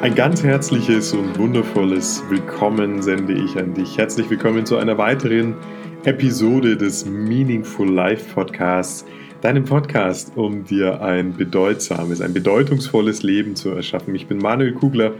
Ein 0.00 0.14
ganz 0.14 0.44
herzliches 0.44 1.12
und 1.12 1.36
wundervolles 1.36 2.22
Willkommen 2.28 3.02
sende 3.02 3.32
ich 3.32 3.58
an 3.58 3.74
dich. 3.74 3.98
Herzlich 3.98 4.30
willkommen 4.30 4.64
zu 4.64 4.76
einer 4.76 4.96
weiteren 4.96 5.56
Episode 6.04 6.76
des 6.76 7.04
Meaningful 7.04 7.90
Life 7.90 8.32
Podcasts, 8.32 9.04
deinem 9.40 9.64
Podcast, 9.64 10.30
um 10.36 10.64
dir 10.64 11.02
ein 11.02 11.36
bedeutsames, 11.36 12.20
ein 12.20 12.32
bedeutungsvolles 12.32 13.24
Leben 13.24 13.56
zu 13.56 13.70
erschaffen. 13.70 14.14
Ich 14.14 14.28
bin 14.28 14.38
Manuel 14.38 14.72
Kugler 14.72 15.14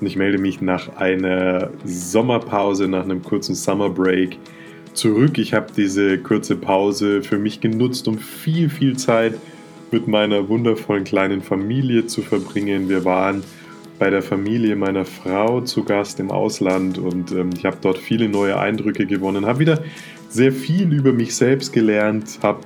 und 0.00 0.06
ich 0.06 0.16
melde 0.16 0.38
mich 0.38 0.62
nach 0.62 0.96
einer 0.96 1.70
Sommerpause, 1.84 2.88
nach 2.88 3.04
einem 3.04 3.22
kurzen 3.22 3.54
Summer 3.54 3.90
Break 3.90 4.38
zurück. 4.94 5.36
Ich 5.36 5.52
habe 5.52 5.66
diese 5.76 6.16
kurze 6.16 6.56
Pause 6.56 7.22
für 7.22 7.36
mich 7.36 7.60
genutzt, 7.60 8.08
um 8.08 8.16
viel, 8.16 8.70
viel 8.70 8.96
Zeit 8.96 9.34
mit 9.90 10.08
meiner 10.08 10.48
wundervollen 10.48 11.04
kleinen 11.04 11.42
Familie 11.42 12.06
zu 12.06 12.22
verbringen. 12.22 12.88
Wir 12.88 13.04
waren 13.04 13.42
bei 14.02 14.10
der 14.10 14.20
Familie 14.20 14.74
meiner 14.74 15.04
Frau 15.04 15.60
zu 15.60 15.84
Gast 15.84 16.18
im 16.18 16.32
Ausland 16.32 16.98
und 16.98 17.30
ähm, 17.30 17.50
ich 17.56 17.64
habe 17.64 17.76
dort 17.80 17.98
viele 17.98 18.28
neue 18.28 18.58
Eindrücke 18.58 19.06
gewonnen, 19.06 19.46
habe 19.46 19.60
wieder 19.60 19.80
sehr 20.28 20.50
viel 20.50 20.92
über 20.92 21.12
mich 21.12 21.36
selbst 21.36 21.72
gelernt, 21.72 22.40
hab, 22.42 22.64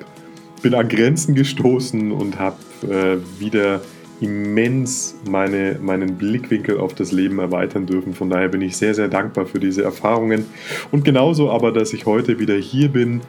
bin 0.62 0.73
an 0.73 0.88
Grenzen 0.88 1.34
gestoßen 1.34 2.10
und 2.10 2.38
habe 2.38 2.57
äh, 2.84 3.19
wieder 3.38 3.83
immens 4.23 5.16
meine, 5.29 5.79
meinen 5.79 6.16
Blickwinkel 6.16 6.79
auf 6.79 6.95
das 6.95 7.12
Leben 7.12 7.38
erweitern 7.38 7.84
dürfen. 7.84 8.15
Von 8.15 8.30
daher 8.30 8.48
bin 8.48 8.62
ich 8.62 8.79
sehr, 8.79 8.95
sehr 8.95 9.09
dankbar 9.09 9.45
für 9.45 9.60
diese 9.60 9.82
Erfahrungen. 9.82 10.46
Und 10.91 11.05
genauso 11.05 11.51
aber, 11.51 11.71
dass 11.71 11.93
ich 11.93 12.07
heute 12.07 12.38
wieder 12.38 12.55
hier 12.55 12.88
bin 12.88 13.21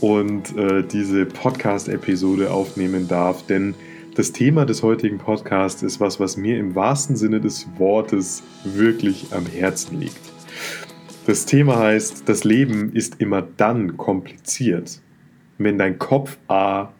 und 0.00 0.56
äh, 0.56 0.82
diese 0.82 1.26
Podcast-Episode 1.26 2.50
aufnehmen 2.50 3.06
darf, 3.06 3.44
denn 3.44 3.74
das 4.14 4.32
Thema 4.32 4.66
des 4.66 4.82
heutigen 4.82 5.18
Podcasts 5.18 5.82
ist 5.82 6.00
was, 6.00 6.18
was 6.18 6.36
mir 6.36 6.58
im 6.58 6.74
wahrsten 6.74 7.16
Sinne 7.16 7.40
des 7.40 7.68
Wortes 7.78 8.42
wirklich 8.64 9.26
am 9.32 9.46
Herzen 9.46 10.00
liegt. 10.00 10.20
Das 11.26 11.46
Thema 11.46 11.78
heißt, 11.78 12.28
das 12.28 12.44
Leben 12.44 12.92
ist 12.92 13.20
immer 13.20 13.42
dann 13.56 13.96
kompliziert, 13.96 15.00
wenn 15.58 15.78
dein 15.78 15.98
Kopf 15.98 16.38
A 16.48 16.92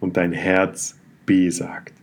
und 0.00 0.16
dein 0.16 0.32
Herz 0.32 0.98
B 1.24 1.48
sagt. 1.50 1.94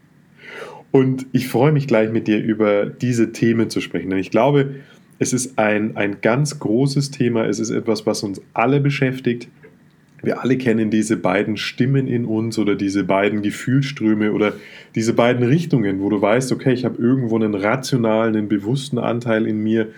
Und 0.92 1.28
ich 1.34 1.48
freue 1.48 1.72
mich 1.72 1.88
gleich 1.88 2.10
mit 2.10 2.28
dir 2.28 2.42
über 2.42 2.86
diese 2.86 3.32
Themen 3.32 3.70
zu 3.70 3.82
sprechen, 3.82 4.10
denn 4.10 4.20
ich 4.20 4.32
glaube, 4.32 4.76
es 5.20 5.34
ist 5.34 5.60
ein, 5.60 5.98
ein 5.98 6.22
ganz 6.22 6.60
großes 6.60 7.12
Thema, 7.12 7.46
es 7.46 7.60
ist 7.60 7.70
etwas, 7.70 8.06
was 8.06 8.24
uns 8.24 8.42
alle 8.54 8.80
beschäftigt 8.80 9.50
wir 10.24 10.42
alle 10.42 10.58
kennen 10.58 10.90
diese 10.90 11.18
beiden 11.18 11.58
Stimmen 11.58 12.08
in 12.08 12.26
uns 12.26 12.58
oder 12.58 12.76
diese 12.76 13.04
beiden 13.04 13.42
Gefühlströme 13.42 14.34
oder 14.34 14.54
diese 14.96 15.14
beiden 15.14 15.46
Richtungen, 15.46 16.02
wo 16.02 16.10
du 16.10 16.22
weißt, 16.22 16.52
okay, 16.52 16.74
ich 16.74 16.86
habe 16.86 17.02
irgendwo 17.02 17.36
einen 17.36 17.54
rationalen, 17.54 18.36
einen 18.36 18.48
bewussten 18.48 18.98
Anteil 18.98 19.46
in 19.46 19.62
mir 19.62 19.90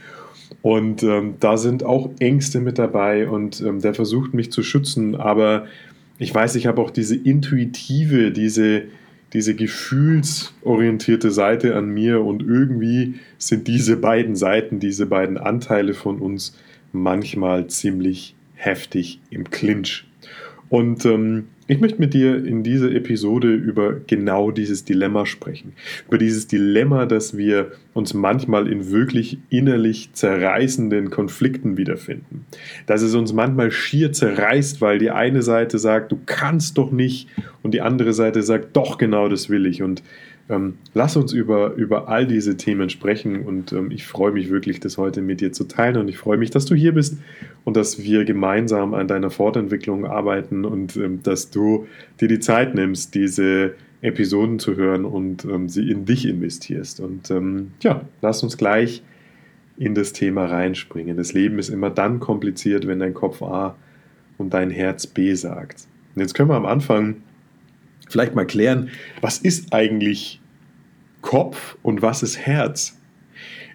und 0.61 1.03
ähm, 1.03 1.35
da 1.39 1.57
sind 1.57 1.83
auch 1.83 2.09
Ängste 2.19 2.59
mit 2.59 2.77
dabei 2.77 3.29
und 3.29 3.61
ähm, 3.61 3.79
der 3.79 3.93
versucht 3.93 4.33
mich 4.33 4.51
zu 4.51 4.61
schützen, 4.61 5.15
aber 5.15 5.67
ich 6.17 6.35
weiß, 6.35 6.55
ich 6.55 6.67
habe 6.67 6.81
auch 6.81 6.91
diese 6.91 7.15
intuitive, 7.15 8.31
diese, 8.31 8.83
diese 9.31 9.55
gefühlsorientierte 9.55 11.31
Seite 11.31 11.75
an 11.75 11.89
mir 11.89 12.21
und 12.21 12.43
irgendwie 12.43 13.15
sind 13.37 13.69
diese 13.69 13.95
beiden 13.95 14.35
Seiten, 14.35 14.81
diese 14.81 15.05
beiden 15.05 15.37
Anteile 15.37 15.93
von 15.93 16.19
uns 16.19 16.57
manchmal 16.91 17.67
ziemlich 17.67 18.35
heftig 18.55 19.21
im 19.29 19.49
Clinch. 19.49 20.08
Und 20.69 21.03
ähm, 21.05 21.47
ich 21.67 21.79
möchte 21.79 21.99
mit 21.99 22.13
dir 22.13 22.43
in 22.43 22.63
dieser 22.63 22.91
Episode 22.91 23.53
über 23.53 23.93
genau 24.07 24.49
dieses 24.49 24.85
Dilemma 24.85 25.25
sprechen. 25.25 25.73
Über 26.07 26.17
dieses 26.17 26.47
Dilemma, 26.47 27.05
dass 27.05 27.37
wir 27.37 27.73
uns 27.93 28.13
manchmal 28.13 28.67
in 28.67 28.91
wirklich 28.91 29.37
innerlich 29.49 30.13
zerreißenden 30.13 31.09
Konflikten 31.11 31.77
wiederfinden. 31.77 32.45
Dass 32.87 33.01
es 33.01 33.13
uns 33.13 33.33
manchmal 33.33 33.71
schier 33.71 34.11
zerreißt, 34.11 34.81
weil 34.81 34.97
die 34.97 35.11
eine 35.11 35.41
Seite 35.41 35.77
sagt, 35.77 36.11
du 36.11 36.19
kannst 36.25 36.77
doch 36.77 36.91
nicht 36.91 37.27
und 37.61 37.73
die 37.73 37.81
andere 37.81 38.13
Seite 38.13 38.41
sagt, 38.41 38.75
doch 38.75 38.97
genau 38.97 39.27
das 39.29 39.49
will 39.49 39.65
ich. 39.65 39.83
Und 39.83 40.01
ähm, 40.49 40.79
lass 40.93 41.15
uns 41.15 41.31
über, 41.31 41.73
über 41.75 42.09
all 42.09 42.25
diese 42.25 42.57
Themen 42.57 42.89
sprechen 42.89 43.43
und 43.43 43.71
ähm, 43.71 43.91
ich 43.91 44.05
freue 44.05 44.31
mich 44.31 44.49
wirklich, 44.49 44.79
das 44.79 44.97
heute 44.97 45.21
mit 45.21 45.41
dir 45.41 45.51
zu 45.51 45.65
teilen 45.65 45.97
und 45.97 46.07
ich 46.07 46.17
freue 46.17 46.37
mich, 46.37 46.49
dass 46.49 46.65
du 46.65 46.73
hier 46.73 46.93
bist 46.93 47.17
und 47.65 47.77
dass 47.77 48.01
wir 48.01 48.25
gemeinsam 48.25 48.95
an 48.95 49.07
deiner 49.07 49.29
Fortentwicklung 49.29 50.05
arbeiten 50.05 50.65
und 50.65 50.95
ähm, 50.95 51.21
dass 51.21 51.51
du 51.51 51.87
dir 52.19 52.27
die 52.27 52.39
Zeit 52.39 52.73
nimmst, 52.73 53.13
diese 53.13 53.75
Episoden 54.01 54.59
zu 54.59 54.75
hören 54.75 55.05
und 55.05 55.45
ähm, 55.45 55.69
sie 55.69 55.91
in 55.91 56.05
dich 56.05 56.25
investierst. 56.25 56.99
Und 56.99 57.29
ähm, 57.29 57.71
ja, 57.81 58.01
lass 58.21 58.41
uns 58.41 58.57
gleich 58.57 59.03
in 59.77 59.93
das 59.93 60.13
Thema 60.13 60.45
reinspringen. 60.45 61.15
Das 61.15 61.33
Leben 61.33 61.59
ist 61.59 61.69
immer 61.69 61.89
dann 61.89 62.19
kompliziert, 62.19 62.87
wenn 62.87 62.99
dein 62.99 63.13
Kopf 63.13 63.41
A 63.41 63.75
und 64.37 64.53
dein 64.53 64.71
Herz 64.71 65.05
B 65.05 65.33
sagt. 65.35 65.85
Und 66.15 66.21
jetzt 66.21 66.33
können 66.33 66.49
wir 66.49 66.55
am 66.55 66.65
Anfang 66.65 67.17
vielleicht 68.09 68.35
mal 68.35 68.45
klären, 68.45 68.89
was 69.21 69.37
ist 69.37 69.73
eigentlich 69.73 70.41
Kopf 71.21 71.77
und 71.81 72.01
was 72.01 72.23
ist 72.23 72.37
Herz? 72.37 72.95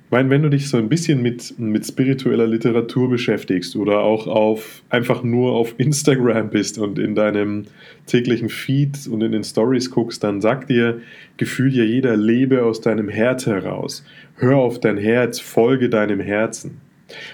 Ich 0.05 0.11
meine, 0.11 0.31
wenn 0.31 0.43
du 0.43 0.51
dich 0.51 0.69
so 0.69 0.77
ein 0.77 0.89
bisschen 0.89 1.23
mit, 1.23 1.59
mit 1.59 1.85
spiritueller 1.87 2.47
Literatur 2.47 3.09
beschäftigst 3.09 3.75
oder 3.75 4.01
auch 4.01 4.27
auf, 4.27 4.83
einfach 4.91 5.23
nur 5.23 5.53
auf 5.53 5.75
Instagram 5.79 6.51
bist 6.51 6.79
und 6.79 6.99
in 6.99 7.15
deinem 7.15 7.65
täglichen 8.07 8.49
Feed 8.49 9.09
und 9.09 9.23
in 9.23 9.33
den 9.33 9.43
Stories 9.43 9.91
guckst, 9.91 10.23
dann 10.23 10.41
sagt 10.41 10.71
dir 10.71 11.01
gefühlt 11.37 11.75
ja 11.75 11.83
jeder, 11.83 12.17
lebe 12.17 12.65
aus 12.65 12.81
deinem 12.81 13.09
Herz 13.09 13.47
heraus. 13.47 14.05
Hör 14.37 14.59
auf 14.59 14.79
dein 14.79 14.99
Herz, 14.99 15.41
folge 15.41 15.89
deinem 15.89 16.21
Herzen. 16.21 16.81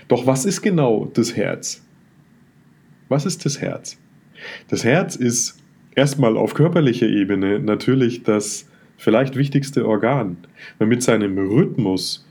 Doch 0.09 0.27
was 0.27 0.45
ist 0.45 0.63
genau 0.63 1.11
das 1.13 1.37
Herz? 1.37 1.83
Was 3.09 3.27
ist 3.27 3.45
das 3.45 3.61
Herz? 3.61 3.99
Das 4.69 4.85
Herz 4.85 5.17
ist 5.17 5.60
erstmal 6.01 6.39
auf 6.39 6.55
körperlicher 6.55 7.07
Ebene 7.07 7.61
natürlich 7.61 8.23
das 8.23 8.67
vielleicht 8.97 9.37
wichtigste 9.37 9.87
Organ. 9.87 10.39
Weil 10.79 10.89
mit 10.89 11.03
seinem 11.03 11.37
Rhythmus 11.37 12.27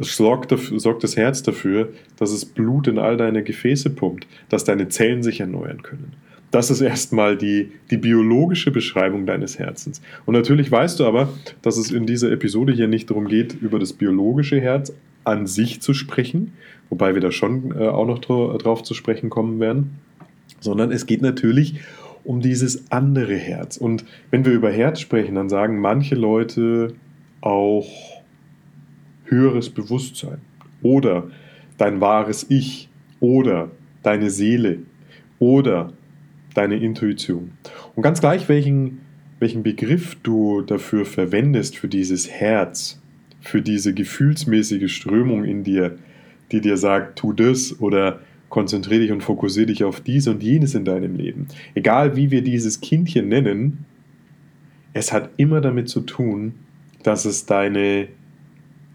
sorgt, 0.00 0.52
sorgt 0.76 1.04
das 1.04 1.16
Herz 1.16 1.44
dafür, 1.44 1.92
dass 2.18 2.32
es 2.32 2.44
Blut 2.44 2.88
in 2.88 2.98
all 2.98 3.16
deine 3.16 3.44
Gefäße 3.44 3.90
pumpt, 3.90 4.26
dass 4.48 4.64
deine 4.64 4.88
Zellen 4.88 5.22
sich 5.22 5.38
erneuern 5.38 5.82
können. 5.82 6.12
Das 6.50 6.70
ist 6.70 6.80
erstmal 6.80 7.36
die, 7.36 7.70
die 7.90 7.96
biologische 7.98 8.72
Beschreibung 8.72 9.26
deines 9.26 9.60
Herzens. 9.60 10.02
Und 10.26 10.34
natürlich 10.34 10.70
weißt 10.70 10.98
du 10.98 11.06
aber, 11.06 11.28
dass 11.62 11.76
es 11.76 11.92
in 11.92 12.06
dieser 12.06 12.32
Episode 12.32 12.72
hier 12.72 12.88
nicht 12.88 13.10
darum 13.10 13.28
geht, 13.28 13.54
über 13.60 13.78
das 13.78 13.92
biologische 13.92 14.60
Herz 14.60 14.92
an 15.22 15.46
sich 15.46 15.80
zu 15.80 15.94
sprechen, 15.94 16.52
wobei 16.90 17.14
wir 17.14 17.20
da 17.20 17.30
schon 17.30 17.72
äh, 17.72 17.86
auch 17.86 18.06
noch 18.06 18.18
drauf 18.18 18.82
zu 18.82 18.94
sprechen 18.94 19.30
kommen 19.30 19.60
werden, 19.60 19.98
sondern 20.60 20.90
es 20.90 21.06
geht 21.06 21.22
natürlich 21.22 21.76
um 21.76 22.03
dieses 22.40 22.90
andere 22.90 23.36
Herz. 23.36 23.76
Und 23.76 24.04
wenn 24.30 24.44
wir 24.44 24.52
über 24.52 24.70
Herz 24.70 25.00
sprechen, 25.00 25.34
dann 25.34 25.48
sagen 25.48 25.78
manche 25.78 26.14
Leute 26.14 26.94
auch 27.40 27.88
höheres 29.24 29.70
Bewusstsein 29.70 30.38
oder 30.82 31.28
dein 31.76 32.00
wahres 32.00 32.46
Ich 32.48 32.88
oder 33.20 33.70
deine 34.02 34.30
Seele 34.30 34.78
oder 35.38 35.92
deine 36.54 36.76
Intuition. 36.76 37.52
Und 37.94 38.02
ganz 38.02 38.20
gleich, 38.20 38.48
welchen, 38.48 39.00
welchen 39.40 39.62
Begriff 39.62 40.16
du 40.22 40.62
dafür 40.62 41.04
verwendest, 41.04 41.76
für 41.76 41.88
dieses 41.88 42.30
Herz, 42.30 43.02
für 43.40 43.60
diese 43.60 43.92
gefühlsmäßige 43.92 44.90
Strömung 44.94 45.44
in 45.44 45.64
dir, 45.64 45.98
die 46.52 46.60
dir 46.60 46.76
sagt, 46.76 47.18
tu 47.18 47.32
das 47.32 47.80
oder 47.80 48.20
konzentriere 48.54 49.00
dich 49.00 49.10
und 49.10 49.20
fokussiere 49.20 49.66
dich 49.66 49.82
auf 49.82 50.00
dies 50.00 50.28
und 50.28 50.40
jenes 50.40 50.76
in 50.76 50.84
deinem 50.84 51.16
Leben. 51.16 51.48
Egal 51.74 52.14
wie 52.14 52.30
wir 52.30 52.40
dieses 52.40 52.80
Kindchen 52.80 53.28
nennen, 53.28 53.84
es 54.92 55.12
hat 55.12 55.30
immer 55.38 55.60
damit 55.60 55.88
zu 55.88 56.02
tun, 56.02 56.54
dass 57.02 57.24
es 57.24 57.46
deine, 57.46 58.06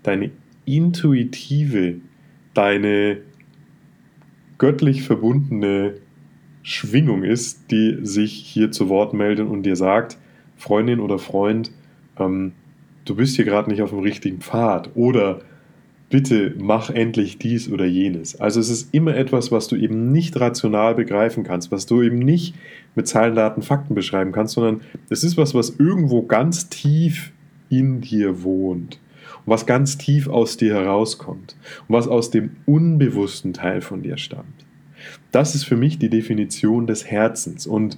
deine 0.01 0.31
intuitive, 0.63 1.95
deine 2.53 3.17
göttlich 4.59 5.03
verbundene 5.03 5.95
Schwingung 6.63 7.23
ist, 7.23 7.69
die 7.69 7.97
sich 8.01 8.31
hier 8.31 8.71
zu 8.71 8.87
Wort 8.87 9.13
meldet 9.13 9.49
und 9.49 9.63
dir 9.63 9.75
sagt, 9.75 10.17
Freundin 10.55 11.01
oder 11.01 11.19
Freund, 11.19 11.69
ähm, 12.17 12.53
du 13.03 13.13
bist 13.13 13.35
hier 13.35 13.43
gerade 13.43 13.69
nicht 13.69 13.81
auf 13.81 13.89
dem 13.89 13.99
richtigen 13.99 14.39
Pfad 14.39 14.91
oder 14.95 15.41
bitte 16.09 16.55
mach 16.57 16.89
endlich 16.89 17.37
dies 17.37 17.71
oder 17.71 17.85
jenes. 17.85 18.39
Also 18.39 18.59
es 18.59 18.69
ist 18.69 18.93
immer 18.93 19.15
etwas, 19.15 19.51
was 19.51 19.67
du 19.67 19.75
eben 19.75 20.11
nicht 20.11 20.39
rational 20.39 20.95
begreifen 20.95 21.43
kannst, 21.43 21.71
was 21.71 21.85
du 21.85 22.01
eben 22.01 22.19
nicht 22.19 22.55
mit 22.95 23.07
Zahlen, 23.07 23.35
Daten, 23.35 23.61
Fakten 23.61 23.95
beschreiben 23.95 24.31
kannst, 24.31 24.55
sondern 24.55 24.81
es 25.09 25.23
ist 25.23 25.37
was, 25.37 25.53
was 25.53 25.75
irgendwo 25.77 26.23
ganz 26.23 26.69
tief 26.69 27.31
in 27.69 28.01
dir 28.01 28.43
wohnt 28.43 28.99
und 29.45 29.47
was 29.47 29.67
ganz 29.67 29.97
tief 29.97 30.27
aus 30.27 30.57
dir 30.57 30.73
herauskommt 30.73 31.55
und 31.87 31.95
was 31.95 32.07
aus 32.07 32.31
dem 32.31 32.51
unbewussten 32.65 33.53
Teil 33.53 33.81
von 33.81 34.01
dir 34.01 34.17
stammt. 34.17 34.65
Das 35.31 35.53
ist 35.53 35.63
für 35.63 35.77
mich 35.77 35.99
die 35.99 36.09
Definition 36.09 36.87
des 36.87 37.05
Herzens. 37.05 37.67
Und 37.67 37.97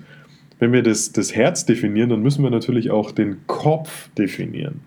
wenn 0.59 0.73
wir 0.73 0.83
das, 0.83 1.13
das 1.13 1.33
Herz 1.33 1.65
definieren, 1.65 2.09
dann 2.09 2.21
müssen 2.21 2.43
wir 2.43 2.51
natürlich 2.51 2.91
auch 2.91 3.11
den 3.11 3.47
Kopf 3.47 4.09
definieren. 4.17 4.81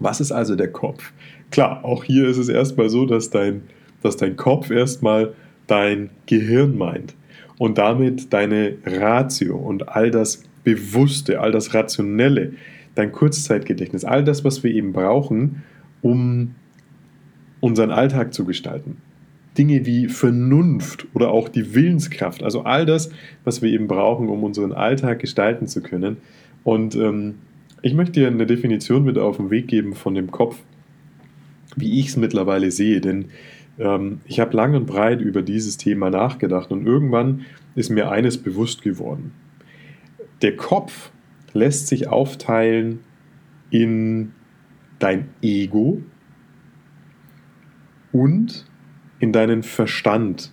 Was 0.00 0.20
ist 0.20 0.32
also 0.32 0.56
der 0.56 0.72
Kopf? 0.72 1.12
Klar, 1.52 1.84
auch 1.84 2.02
hier 2.02 2.26
ist 2.26 2.38
es 2.38 2.48
erstmal 2.48 2.88
so, 2.88 3.04
dass 3.04 3.28
dein, 3.28 3.62
dass 4.02 4.16
dein 4.16 4.36
Kopf 4.36 4.70
erstmal 4.70 5.34
dein 5.66 6.08
Gehirn 6.24 6.76
meint 6.76 7.14
und 7.58 7.76
damit 7.76 8.32
deine 8.32 8.78
Ratio 8.86 9.56
und 9.56 9.90
all 9.90 10.10
das 10.10 10.42
Bewusste, 10.64 11.40
all 11.40 11.52
das 11.52 11.74
Rationelle, 11.74 12.54
dein 12.94 13.12
Kurzzeitgedächtnis, 13.12 14.04
all 14.04 14.24
das, 14.24 14.44
was 14.44 14.64
wir 14.64 14.72
eben 14.72 14.94
brauchen, 14.94 15.62
um 16.00 16.54
unseren 17.60 17.90
Alltag 17.90 18.32
zu 18.32 18.46
gestalten. 18.46 18.96
Dinge 19.58 19.84
wie 19.84 20.08
Vernunft 20.08 21.06
oder 21.12 21.30
auch 21.30 21.50
die 21.50 21.74
Willenskraft, 21.74 22.42
also 22.42 22.62
all 22.62 22.86
das, 22.86 23.10
was 23.44 23.60
wir 23.60 23.70
eben 23.70 23.88
brauchen, 23.88 24.30
um 24.30 24.42
unseren 24.42 24.72
Alltag 24.72 25.18
gestalten 25.18 25.66
zu 25.66 25.82
können. 25.82 26.16
Und 26.64 26.96
ähm, 26.96 27.34
ich 27.82 27.92
möchte 27.92 28.20
dir 28.20 28.28
eine 28.28 28.46
Definition 28.46 29.04
mit 29.04 29.18
auf 29.18 29.36
den 29.36 29.50
Weg 29.50 29.68
geben 29.68 29.94
von 29.94 30.14
dem 30.14 30.30
Kopf, 30.30 30.56
wie 31.76 32.00
ich 32.00 32.08
es 32.08 32.16
mittlerweile 32.16 32.70
sehe, 32.70 33.00
denn 33.00 33.26
ähm, 33.78 34.20
ich 34.24 34.40
habe 34.40 34.56
lang 34.56 34.74
und 34.74 34.86
breit 34.86 35.20
über 35.20 35.42
dieses 35.42 35.76
Thema 35.76 36.10
nachgedacht 36.10 36.70
und 36.70 36.86
irgendwann 36.86 37.42
ist 37.74 37.90
mir 37.90 38.10
eines 38.10 38.38
bewusst 38.38 38.82
geworden. 38.82 39.32
Der 40.42 40.56
Kopf 40.56 41.10
lässt 41.52 41.86
sich 41.86 42.08
aufteilen 42.08 43.00
in 43.70 44.32
dein 44.98 45.28
Ego 45.40 46.02
und 48.12 48.66
in 49.18 49.32
deinen 49.32 49.62
Verstand. 49.62 50.52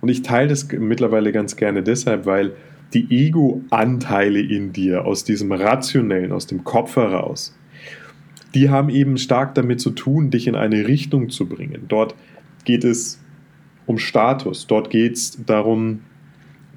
Und 0.00 0.08
ich 0.08 0.22
teile 0.22 0.48
das 0.48 0.70
mittlerweile 0.70 1.32
ganz 1.32 1.56
gerne 1.56 1.82
deshalb, 1.82 2.26
weil 2.26 2.56
die 2.92 3.10
Ego-Anteile 3.10 4.40
in 4.40 4.72
dir 4.72 5.04
aus 5.04 5.24
diesem 5.24 5.52
Rationellen, 5.52 6.32
aus 6.32 6.46
dem 6.46 6.64
Kopf 6.64 6.96
heraus, 6.96 7.56
die 8.54 8.70
haben 8.70 8.88
eben 8.88 9.18
stark 9.18 9.54
damit 9.54 9.80
zu 9.80 9.90
tun, 9.90 10.30
dich 10.30 10.46
in 10.46 10.54
eine 10.54 10.86
Richtung 10.86 11.28
zu 11.30 11.46
bringen. 11.46 11.84
Dort 11.88 12.14
geht 12.64 12.84
es 12.84 13.20
um 13.86 13.98
Status, 13.98 14.66
dort 14.66 14.90
geht 14.90 15.14
es 15.14 15.44
darum, 15.44 16.00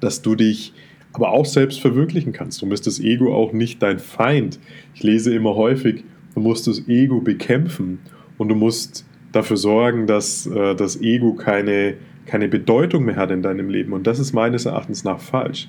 dass 0.00 0.22
du 0.22 0.34
dich 0.34 0.72
aber 1.12 1.30
auch 1.30 1.46
selbst 1.46 1.80
verwirklichen 1.80 2.32
kannst. 2.32 2.60
Du 2.60 2.68
bist 2.68 2.86
das 2.86 3.00
Ego 3.00 3.34
auch 3.34 3.52
nicht 3.52 3.82
dein 3.82 3.98
Feind. 3.98 4.58
Ich 4.94 5.02
lese 5.02 5.34
immer 5.34 5.54
häufig, 5.54 6.04
du 6.34 6.40
musst 6.40 6.66
das 6.66 6.86
Ego 6.86 7.20
bekämpfen 7.20 8.00
und 8.36 8.48
du 8.48 8.54
musst 8.54 9.06
dafür 9.32 9.56
sorgen, 9.56 10.06
dass 10.06 10.46
äh, 10.46 10.74
das 10.74 11.00
Ego 11.00 11.34
keine, 11.34 11.94
keine 12.26 12.48
Bedeutung 12.48 13.04
mehr 13.04 13.16
hat 13.16 13.30
in 13.30 13.42
deinem 13.42 13.70
Leben. 13.70 13.92
Und 13.92 14.06
das 14.06 14.18
ist 14.18 14.32
meines 14.32 14.66
Erachtens 14.66 15.04
nach 15.04 15.18
falsch. 15.18 15.68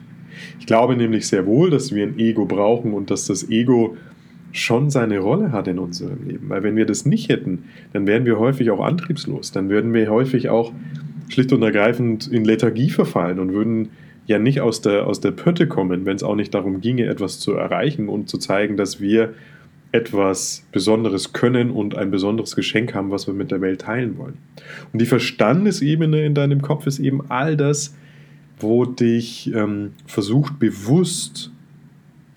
Ich 0.60 0.66
glaube 0.66 0.96
nämlich 0.96 1.28
sehr 1.28 1.46
wohl, 1.46 1.70
dass 1.70 1.94
wir 1.94 2.06
ein 2.06 2.20
Ego 2.20 2.46
brauchen 2.46 2.94
und 2.94 3.10
dass 3.10 3.26
das 3.26 3.50
Ego 3.50 3.98
schon 4.52 4.90
seine 4.90 5.20
Rolle 5.20 5.52
hat 5.52 5.68
in 5.68 5.80
unserem 5.80 6.28
Leben. 6.28 6.50
Weil 6.50 6.64
wenn 6.64 6.76
wir 6.76 6.86
das 6.86 7.06
nicht 7.06 7.30
hätten, 7.30 7.66
dann 7.94 8.08
wären 8.08 8.26
wir 8.26 8.40
häufig 8.40 8.72
auch 8.72 8.82
antriebslos. 8.82 9.52
Dann 9.52 9.70
würden 9.70 9.94
wir 9.94 10.10
häufig 10.10 10.50
auch 10.50 10.74
schlicht 11.30 11.54
und 11.54 11.62
ergreifend 11.62 12.28
in 12.28 12.46
Lethargie 12.46 12.90
verfallen 12.90 13.40
und 13.40 13.54
würden 13.54 13.90
ja 14.26 14.40
nicht 14.40 14.62
aus 14.62 14.82
der, 14.82 15.08
aus 15.08 15.22
der 15.22 15.32
Pötte 15.32 15.68
kommen, 15.68 16.06
wenn 16.06 16.16
es 16.16 16.24
auch 16.24 16.36
nicht 16.36 16.54
darum 16.54 16.82
ginge, 16.82 17.06
etwas 17.06 17.40
zu 17.40 17.54
erreichen 17.54 18.10
und 18.10 18.30
zu 18.30 18.38
zeigen, 18.38 18.78
dass 18.78 19.02
wir 19.02 19.34
etwas 19.92 20.66
Besonderes 20.72 21.34
können 21.34 21.72
und 21.72 21.96
ein 21.98 22.12
besonderes 22.12 22.56
Geschenk 22.56 22.94
haben, 22.94 23.10
was 23.10 23.26
wir 23.26 23.34
mit 23.34 23.50
der 23.50 23.62
Welt 23.62 23.82
teilen 23.82 24.18
wollen. 24.18 24.38
Und 24.94 25.02
die 25.02 25.08
Verstandesebene 25.08 26.26
in 26.26 26.36
deinem 26.36 26.62
Kopf 26.62 26.86
ist 26.86 27.00
eben 27.00 27.22
all 27.30 27.58
das, 27.58 27.96
wo 28.60 28.86
dich 28.86 29.52
ähm, 29.54 29.94
versucht 30.06 30.60
bewusst 30.60 31.52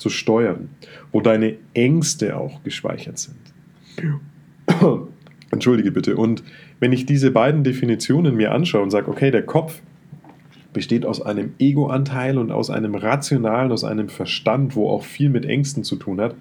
zu 0.02 0.10
steuern, 0.10 0.68
wo 1.12 1.20
deine 1.20 1.54
Ängste 1.74 2.36
auch 2.36 2.62
gespeichert 2.64 3.18
sind. 3.18 3.36
Entschuldige 5.52 5.92
bitte. 5.92 6.16
Und 6.16 6.42
wenn 6.80 6.92
ich 6.92 7.06
diese 7.06 7.30
beiden 7.30 7.62
Definitionen 7.62 8.34
mir 8.34 8.52
anschaue 8.52 8.82
und 8.82 8.90
sage, 8.90 9.08
okay, 9.08 9.30
der 9.30 9.42
Kopf 9.42 9.80
besteht 10.72 11.04
aus 11.04 11.20
einem 11.20 11.52
Ego-Anteil 11.58 12.38
und 12.38 12.50
aus 12.50 12.70
einem 12.70 12.94
rationalen, 12.94 13.70
aus 13.70 13.84
einem 13.84 14.08
Verstand, 14.08 14.74
wo 14.74 14.88
auch 14.88 15.04
viel 15.04 15.28
mit 15.28 15.44
Ängsten 15.44 15.84
zu 15.84 15.96
tun 15.96 16.20
hat. 16.20 16.34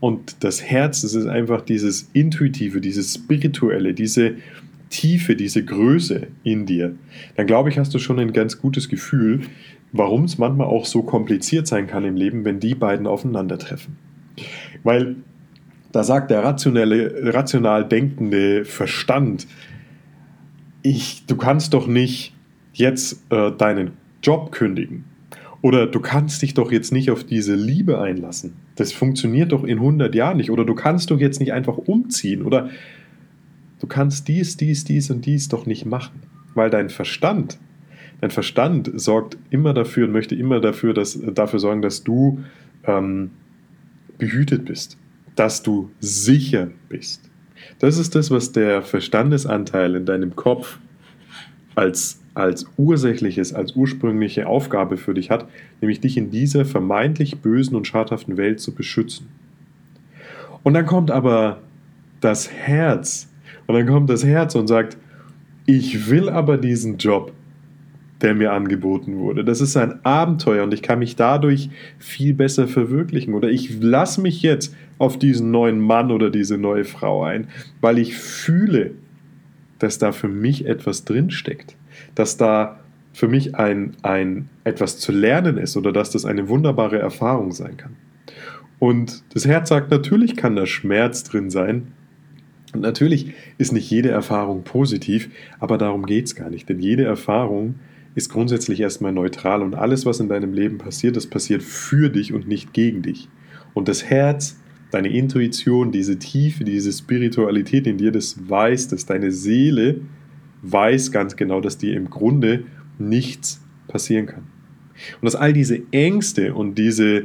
Und 0.00 0.36
das 0.40 0.62
Herz, 0.62 1.02
das 1.02 1.14
ist 1.14 1.26
einfach 1.26 1.60
dieses 1.60 2.08
Intuitive, 2.12 2.80
dieses 2.80 3.14
Spirituelle, 3.14 3.92
diese 3.92 4.36
Tiefe, 4.88 5.34
diese 5.34 5.64
Größe 5.64 6.28
in 6.44 6.64
dir. 6.66 6.94
Dann 7.36 7.46
glaube 7.46 7.70
ich, 7.70 7.78
hast 7.78 7.92
du 7.92 7.98
schon 7.98 8.20
ein 8.20 8.32
ganz 8.32 8.60
gutes 8.60 8.88
Gefühl, 8.88 9.40
warum 9.92 10.24
es 10.24 10.38
manchmal 10.38 10.66
auch 10.66 10.86
so 10.86 11.02
kompliziert 11.02 11.66
sein 11.66 11.86
kann 11.86 12.04
im 12.04 12.16
Leben, 12.16 12.44
wenn 12.44 12.60
die 12.60 12.74
beiden 12.74 13.06
aufeinandertreffen. 13.06 13.96
Weil 14.82 15.16
da 15.92 16.02
sagt 16.02 16.30
der 16.30 16.42
rationelle, 16.42 17.34
rational 17.34 17.86
denkende 17.86 18.64
Verstand, 18.64 19.46
ich, 20.82 21.26
du 21.26 21.36
kannst 21.36 21.74
doch 21.74 21.86
nicht 21.86 22.34
jetzt 22.72 23.22
äh, 23.30 23.52
deinen 23.52 23.92
Job 24.22 24.50
kündigen. 24.52 25.04
Oder 25.60 25.86
du 25.86 26.00
kannst 26.00 26.42
dich 26.42 26.54
doch 26.54 26.72
jetzt 26.72 26.90
nicht 26.92 27.10
auf 27.10 27.22
diese 27.22 27.54
Liebe 27.54 28.00
einlassen. 28.00 28.54
Das 28.74 28.92
funktioniert 28.92 29.52
doch 29.52 29.62
in 29.62 29.78
100 29.78 30.12
Jahren 30.12 30.38
nicht. 30.38 30.50
Oder 30.50 30.64
du 30.64 30.74
kannst 30.74 31.12
doch 31.12 31.20
jetzt 31.20 31.38
nicht 31.38 31.52
einfach 31.52 31.78
umziehen. 31.78 32.42
Oder 32.42 32.70
du 33.78 33.86
kannst 33.86 34.26
dies, 34.26 34.56
dies, 34.56 34.82
dies 34.84 35.10
und 35.10 35.24
dies 35.24 35.48
doch 35.48 35.66
nicht 35.66 35.86
machen. 35.86 36.22
Weil 36.54 36.68
dein 36.68 36.90
Verstand 36.90 37.58
Dein 38.22 38.30
Verstand 38.30 38.88
sorgt 38.94 39.36
immer 39.50 39.74
dafür 39.74 40.06
und 40.06 40.12
möchte 40.12 40.36
immer 40.36 40.60
dafür, 40.60 40.94
dass, 40.94 41.18
dafür 41.34 41.58
sorgen, 41.58 41.82
dass 41.82 42.04
du 42.04 42.38
ähm, 42.84 43.30
behütet 44.16 44.64
bist, 44.64 44.96
dass 45.34 45.64
du 45.64 45.90
sicher 45.98 46.68
bist. 46.88 47.28
Das 47.80 47.98
ist 47.98 48.14
das, 48.14 48.30
was 48.30 48.52
der 48.52 48.82
Verstandesanteil 48.82 49.96
in 49.96 50.06
deinem 50.06 50.36
Kopf 50.36 50.78
als, 51.74 52.20
als 52.34 52.66
ursächliches, 52.76 53.52
als 53.54 53.74
ursprüngliche 53.74 54.46
Aufgabe 54.46 54.98
für 54.98 55.14
dich 55.14 55.30
hat, 55.30 55.48
nämlich 55.80 55.98
dich 55.98 56.16
in 56.16 56.30
dieser 56.30 56.64
vermeintlich 56.64 57.40
bösen 57.40 57.74
und 57.74 57.88
schadhaften 57.88 58.36
Welt 58.36 58.60
zu 58.60 58.72
beschützen. 58.72 59.26
Und 60.62 60.74
dann 60.74 60.86
kommt 60.86 61.10
aber 61.10 61.58
das 62.20 62.52
Herz. 62.52 63.28
Und 63.66 63.74
dann 63.74 63.86
kommt 63.88 64.10
das 64.10 64.24
Herz 64.24 64.54
und 64.54 64.68
sagt, 64.68 64.96
ich 65.66 66.08
will 66.08 66.28
aber 66.28 66.56
diesen 66.56 66.98
Job 66.98 67.32
der 68.22 68.34
mir 68.34 68.52
angeboten 68.52 69.18
wurde. 69.18 69.44
Das 69.44 69.60
ist 69.60 69.76
ein 69.76 70.04
Abenteuer 70.04 70.64
und 70.64 70.72
ich 70.72 70.82
kann 70.82 71.00
mich 71.00 71.16
dadurch 71.16 71.70
viel 71.98 72.34
besser 72.34 72.68
verwirklichen. 72.68 73.34
Oder 73.34 73.50
ich 73.50 73.80
lasse 73.80 74.20
mich 74.20 74.42
jetzt 74.42 74.74
auf 74.98 75.18
diesen 75.18 75.50
neuen 75.50 75.80
Mann 75.80 76.10
oder 76.12 76.30
diese 76.30 76.56
neue 76.56 76.84
Frau 76.84 77.24
ein, 77.24 77.48
weil 77.80 77.98
ich 77.98 78.16
fühle, 78.16 78.92
dass 79.78 79.98
da 79.98 80.12
für 80.12 80.28
mich 80.28 80.66
etwas 80.66 81.04
drinsteckt. 81.04 81.76
Dass 82.14 82.36
da 82.36 82.80
für 83.12 83.28
mich 83.28 83.56
ein, 83.56 83.94
ein 84.02 84.48
etwas 84.64 84.98
zu 84.98 85.12
lernen 85.12 85.58
ist 85.58 85.76
oder 85.76 85.92
dass 85.92 86.10
das 86.10 86.24
eine 86.24 86.48
wunderbare 86.48 86.98
Erfahrung 86.98 87.52
sein 87.52 87.76
kann. 87.76 87.96
Und 88.78 89.22
das 89.34 89.46
Herz 89.46 89.68
sagt, 89.68 89.90
natürlich 89.90 90.36
kann 90.36 90.56
da 90.56 90.66
Schmerz 90.66 91.24
drin 91.24 91.50
sein. 91.50 91.88
Und 92.72 92.80
natürlich 92.80 93.34
ist 93.58 93.72
nicht 93.72 93.90
jede 93.90 94.10
Erfahrung 94.10 94.62
positiv, 94.64 95.28
aber 95.60 95.76
darum 95.78 96.06
geht 96.06 96.24
es 96.26 96.34
gar 96.34 96.48
nicht. 96.48 96.68
Denn 96.68 96.78
jede 96.78 97.04
Erfahrung 97.04 97.74
ist 98.14 98.28
grundsätzlich 98.30 98.80
erstmal 98.80 99.12
neutral 99.12 99.62
und 99.62 99.74
alles, 99.74 100.04
was 100.04 100.20
in 100.20 100.28
deinem 100.28 100.52
Leben 100.52 100.78
passiert, 100.78 101.16
das 101.16 101.26
passiert 101.26 101.62
für 101.62 102.10
dich 102.10 102.32
und 102.32 102.46
nicht 102.46 102.72
gegen 102.72 103.02
dich. 103.02 103.28
Und 103.74 103.88
das 103.88 104.04
Herz, 104.04 104.58
deine 104.90 105.08
Intuition, 105.08 105.92
diese 105.92 106.18
Tiefe, 106.18 106.64
diese 106.64 106.92
Spiritualität 106.92 107.86
in 107.86 107.96
dir, 107.96 108.12
das 108.12 108.48
weiß, 108.48 108.88
dass 108.88 109.06
deine 109.06 109.32
Seele 109.32 110.02
weiß 110.62 111.10
ganz 111.10 111.36
genau, 111.36 111.60
dass 111.60 111.78
dir 111.78 111.96
im 111.96 112.10
Grunde 112.10 112.64
nichts 112.98 113.62
passieren 113.88 114.26
kann. 114.26 114.44
Und 115.20 115.24
dass 115.24 115.34
all 115.34 115.54
diese 115.54 115.82
Ängste 115.90 116.54
und 116.54 116.76
diese 116.76 117.24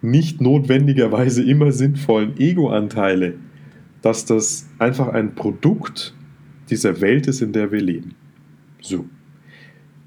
nicht 0.00 0.40
notwendigerweise 0.40 1.44
immer 1.44 1.70
sinnvollen 1.70 2.36
Ego-Anteile, 2.38 3.34
dass 4.00 4.24
das 4.24 4.66
einfach 4.78 5.08
ein 5.08 5.34
Produkt 5.34 6.14
dieser 6.70 7.00
Welt 7.00 7.28
ist, 7.28 7.42
in 7.42 7.52
der 7.52 7.70
wir 7.70 7.80
leben. 7.80 8.14
So 8.80 9.04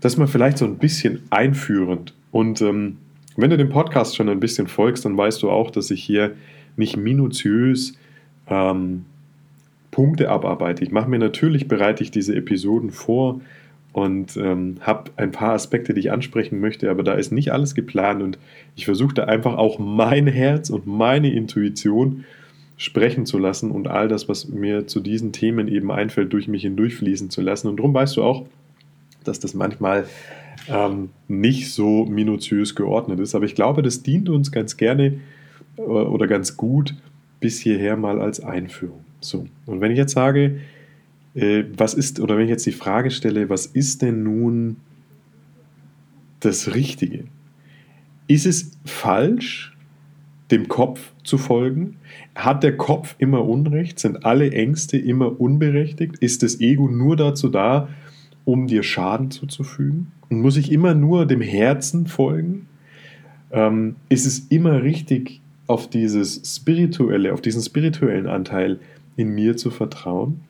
das 0.05 0.17
mal 0.17 0.27
vielleicht 0.27 0.59
so 0.59 0.65
ein 0.65 0.77
bisschen 0.77 1.23
einführend. 1.31 2.13
Und 2.31 2.61
ähm, 2.61 2.97
wenn 3.37 3.49
du 3.49 3.57
dem 3.57 3.69
Podcast 3.69 4.15
schon 4.15 4.29
ein 4.29 4.39
bisschen 4.39 4.67
folgst, 4.67 5.03
dann 5.03 5.17
weißt 5.17 5.41
du 5.41 5.49
auch, 5.49 5.71
dass 5.71 5.89
ich 5.89 6.03
hier 6.03 6.35
nicht 6.77 6.95
minutiös 6.95 7.97
ähm, 8.47 9.05
Punkte 9.89 10.29
abarbeite. 10.29 10.83
Ich 10.83 10.91
mache 10.91 11.09
mir 11.09 11.17
natürlich, 11.17 11.67
bereite 11.67 12.03
ich 12.03 12.11
diese 12.11 12.35
Episoden 12.35 12.91
vor 12.91 13.41
und 13.93 14.37
ähm, 14.37 14.75
habe 14.81 15.09
ein 15.15 15.31
paar 15.31 15.53
Aspekte, 15.53 15.95
die 15.95 16.01
ich 16.01 16.11
ansprechen 16.11 16.59
möchte, 16.59 16.91
aber 16.91 17.01
da 17.01 17.13
ist 17.13 17.31
nicht 17.31 17.51
alles 17.51 17.73
geplant 17.73 18.21
und 18.21 18.37
ich 18.75 18.85
versuche 18.85 19.15
da 19.15 19.23
einfach 19.23 19.57
auch 19.57 19.79
mein 19.79 20.27
Herz 20.27 20.69
und 20.69 20.85
meine 20.85 21.33
Intuition 21.33 22.25
sprechen 22.77 23.25
zu 23.25 23.39
lassen 23.39 23.71
und 23.71 23.87
all 23.87 24.07
das, 24.07 24.29
was 24.29 24.49
mir 24.49 24.85
zu 24.85 24.99
diesen 24.99 25.31
Themen 25.31 25.67
eben 25.67 25.91
einfällt, 25.91 26.31
durch 26.31 26.47
mich 26.47 26.63
hindurchfließen 26.63 27.29
zu 27.29 27.41
lassen. 27.41 27.69
Und 27.69 27.77
darum 27.77 27.93
weißt 27.93 28.17
du 28.17 28.23
auch, 28.23 28.45
dass 29.27 29.39
das 29.39 29.53
manchmal 29.53 30.05
ähm, 30.67 31.09
nicht 31.27 31.71
so 31.71 32.05
minutiös 32.05 32.75
geordnet 32.75 33.19
ist. 33.19 33.35
Aber 33.35 33.45
ich 33.45 33.55
glaube, 33.55 33.81
das 33.81 34.03
dient 34.03 34.29
uns 34.29 34.51
ganz 34.51 34.77
gerne 34.77 35.19
äh, 35.77 35.81
oder 35.81 36.27
ganz 36.27 36.57
gut, 36.57 36.95
bis 37.39 37.59
hierher 37.59 37.97
mal 37.97 38.21
als 38.21 38.39
Einführung. 38.39 39.03
So, 39.19 39.47
und 39.65 39.81
wenn 39.81 39.91
ich 39.91 39.97
jetzt 39.97 40.13
sage, 40.13 40.59
äh, 41.35 41.63
was 41.75 41.93
ist, 41.93 42.19
oder 42.19 42.37
wenn 42.37 42.45
ich 42.45 42.49
jetzt 42.49 42.65
die 42.65 42.71
Frage 42.71 43.11
stelle, 43.11 43.49
was 43.49 43.65
ist 43.65 44.01
denn 44.01 44.23
nun 44.23 44.77
das 46.39 46.73
Richtige? 46.73 47.25
Ist 48.27 48.45
es 48.45 48.71
falsch, 48.85 49.75
dem 50.51 50.67
Kopf 50.67 51.11
zu 51.23 51.37
folgen? 51.37 51.97
Hat 52.35 52.63
der 52.63 52.77
Kopf 52.77 53.15
immer 53.17 53.45
Unrecht? 53.45 53.99
Sind 53.99 54.25
alle 54.25 54.51
Ängste 54.51 54.97
immer 54.97 55.39
unberechtigt? 55.39 56.17
Ist 56.19 56.43
das 56.43 56.59
Ego 56.61 56.87
nur 56.87 57.15
dazu 57.15 57.49
da, 57.49 57.89
um 58.45 58.67
dir 58.67 58.83
Schaden 58.83 59.31
zuzufügen? 59.31 60.11
Und 60.29 60.41
muss 60.41 60.57
ich 60.57 60.71
immer 60.71 60.93
nur 60.93 61.25
dem 61.25 61.41
Herzen 61.41 62.07
folgen? 62.07 62.67
Ähm, 63.51 63.95
ist 64.09 64.25
es 64.25 64.39
immer 64.49 64.83
richtig, 64.83 65.41
auf 65.67 65.89
dieses 65.89 66.41
spirituelle, 66.55 67.33
auf 67.33 67.41
diesen 67.41 67.61
spirituellen 67.61 68.27
Anteil 68.27 68.79
in 69.15 69.29
mir 69.29 69.57
zu 69.57 69.71
vertrauen? 69.71 70.41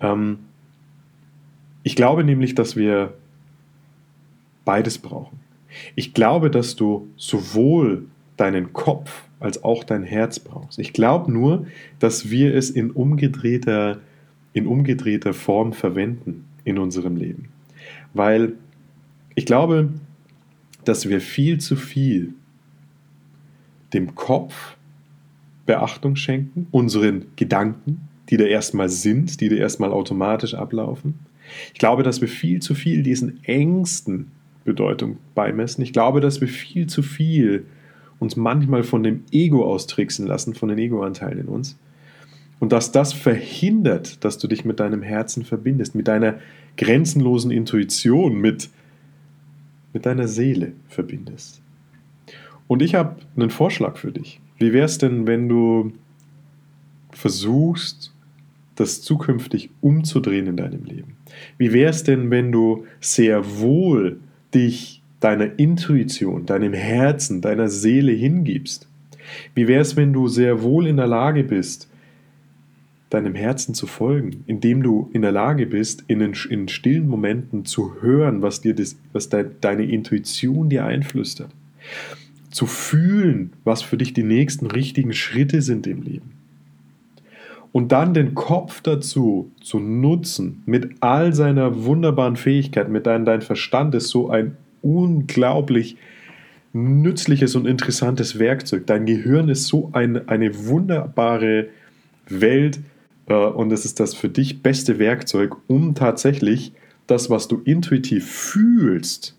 Ähm, 0.00 0.40
ich 1.82 1.96
glaube 1.96 2.24
nämlich, 2.24 2.54
dass 2.54 2.76
wir 2.76 3.14
beides 4.64 4.98
brauchen. 4.98 5.40
Ich 5.94 6.12
glaube, 6.12 6.50
dass 6.50 6.76
du 6.76 7.08
sowohl 7.16 8.06
deinen 8.36 8.72
Kopf 8.72 9.24
als 9.38 9.62
auch 9.64 9.84
dein 9.84 10.02
Herz 10.02 10.40
brauchst. 10.40 10.78
Ich 10.78 10.92
glaube 10.92 11.32
nur, 11.32 11.66
dass 11.98 12.30
wir 12.30 12.54
es 12.54 12.70
in 12.70 12.90
umgedrehter, 12.90 14.00
in 14.52 14.66
umgedrehter 14.66 15.32
Form 15.32 15.72
verwenden 15.72 16.44
in 16.64 16.78
unserem 16.78 17.16
Leben. 17.16 17.48
Weil 18.14 18.54
ich 19.34 19.46
glaube, 19.46 19.90
dass 20.84 21.08
wir 21.08 21.20
viel 21.20 21.58
zu 21.58 21.76
viel 21.76 22.34
dem 23.92 24.14
Kopf 24.14 24.76
Beachtung 25.66 26.16
schenken, 26.16 26.66
unseren 26.70 27.26
Gedanken, 27.36 28.08
die 28.28 28.36
da 28.36 28.44
erstmal 28.44 28.88
sind, 28.88 29.40
die 29.40 29.48
da 29.48 29.56
erstmal 29.56 29.92
automatisch 29.92 30.54
ablaufen. 30.54 31.14
Ich 31.72 31.78
glaube, 31.78 32.02
dass 32.02 32.20
wir 32.20 32.28
viel 32.28 32.60
zu 32.60 32.74
viel 32.74 33.02
diesen 33.02 33.42
Ängsten 33.44 34.30
Bedeutung 34.64 35.18
beimessen. 35.34 35.82
Ich 35.82 35.92
glaube, 35.92 36.20
dass 36.20 36.40
wir 36.40 36.48
viel 36.48 36.86
zu 36.86 37.02
viel 37.02 37.66
uns 38.18 38.36
manchmal 38.36 38.82
von 38.82 39.02
dem 39.02 39.24
Ego 39.32 39.64
austricksen 39.64 40.26
lassen, 40.26 40.54
von 40.54 40.68
den 40.68 40.78
Ego-Anteilen 40.78 41.38
in 41.38 41.46
uns. 41.46 41.78
Und 42.60 42.72
dass 42.72 42.92
das 42.92 43.12
verhindert, 43.12 44.22
dass 44.24 44.38
du 44.38 44.46
dich 44.46 44.64
mit 44.64 44.78
deinem 44.78 45.02
Herzen 45.02 45.44
verbindest, 45.44 45.94
mit 45.94 46.06
deiner 46.06 46.38
grenzenlosen 46.76 47.50
Intuition, 47.50 48.34
mit, 48.36 48.68
mit 49.92 50.06
deiner 50.06 50.28
Seele 50.28 50.72
verbindest. 50.86 51.62
Und 52.68 52.82
ich 52.82 52.94
habe 52.94 53.16
einen 53.34 53.50
Vorschlag 53.50 53.96
für 53.96 54.12
dich. 54.12 54.40
Wie 54.58 54.72
wäre 54.72 54.84
es 54.84 54.98
denn, 54.98 55.26
wenn 55.26 55.48
du 55.48 55.92
versuchst, 57.10 58.14
das 58.76 59.02
zukünftig 59.02 59.70
umzudrehen 59.80 60.46
in 60.46 60.56
deinem 60.56 60.84
Leben? 60.84 61.16
Wie 61.58 61.72
wäre 61.72 61.90
es 61.90 62.04
denn, 62.04 62.30
wenn 62.30 62.52
du 62.52 62.86
sehr 63.00 63.58
wohl 63.58 64.20
dich 64.54 65.02
deiner 65.20 65.58
Intuition, 65.58 66.46
deinem 66.46 66.74
Herzen, 66.74 67.40
deiner 67.40 67.68
Seele 67.68 68.12
hingibst? 68.12 68.88
Wie 69.54 69.66
wäre 69.66 69.82
es, 69.82 69.96
wenn 69.96 70.12
du 70.12 70.28
sehr 70.28 70.62
wohl 70.62 70.86
in 70.86 70.96
der 70.98 71.06
Lage 71.06 71.42
bist, 71.42 71.90
deinem 73.10 73.34
Herzen 73.34 73.74
zu 73.74 73.86
folgen, 73.86 74.44
indem 74.46 74.82
du 74.82 75.10
in 75.12 75.22
der 75.22 75.32
Lage 75.32 75.66
bist, 75.66 76.04
in, 76.06 76.20
den, 76.20 76.34
in 76.48 76.68
stillen 76.68 77.08
Momenten 77.08 77.64
zu 77.64 78.00
hören, 78.00 78.40
was 78.40 78.60
dir 78.60 78.74
das, 78.74 78.96
was 79.12 79.28
de, 79.28 79.46
deine 79.60 79.84
Intuition 79.84 80.70
dir 80.70 80.84
einflüstert, 80.84 81.50
zu 82.50 82.66
fühlen, 82.66 83.52
was 83.64 83.82
für 83.82 83.96
dich 83.96 84.14
die 84.14 84.22
nächsten 84.22 84.66
richtigen 84.66 85.12
Schritte 85.12 85.60
sind 85.60 85.86
im 85.86 86.02
Leben. 86.02 86.32
Und 87.72 87.92
dann 87.92 88.14
den 88.14 88.34
Kopf 88.34 88.80
dazu 88.80 89.50
zu 89.60 89.78
nutzen, 89.78 90.62
mit 90.66 90.90
all 91.00 91.34
seiner 91.34 91.84
wunderbaren 91.84 92.36
Fähigkeit, 92.36 92.88
mit 92.88 93.06
deinem 93.06 93.24
dein 93.24 93.42
Verstand 93.42 93.94
ist 93.94 94.08
so 94.08 94.30
ein 94.30 94.56
unglaublich 94.82 95.96
nützliches 96.72 97.56
und 97.56 97.66
interessantes 97.66 98.38
Werkzeug. 98.38 98.86
Dein 98.86 99.06
Gehirn 99.06 99.48
ist 99.48 99.66
so 99.66 99.90
ein, 99.92 100.28
eine 100.28 100.66
wunderbare 100.66 101.68
Welt 102.28 102.80
und 103.38 103.72
es 103.72 103.84
ist 103.84 104.00
das 104.00 104.14
für 104.14 104.28
dich 104.28 104.62
beste 104.62 104.98
Werkzeug, 104.98 105.56
um 105.66 105.94
tatsächlich 105.94 106.72
das, 107.06 107.30
was 107.30 107.48
du 107.48 107.60
intuitiv 107.64 108.28
fühlst, 108.30 109.36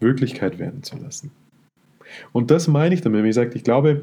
Wirklichkeit 0.00 0.58
werden 0.58 0.82
zu 0.82 0.96
lassen. 0.96 1.30
Und 2.32 2.50
das 2.50 2.68
meine 2.68 2.94
ich 2.94 3.00
damit. 3.02 3.22
Wie 3.22 3.28
gesagt, 3.28 3.54
ich 3.54 3.64
glaube, 3.64 4.02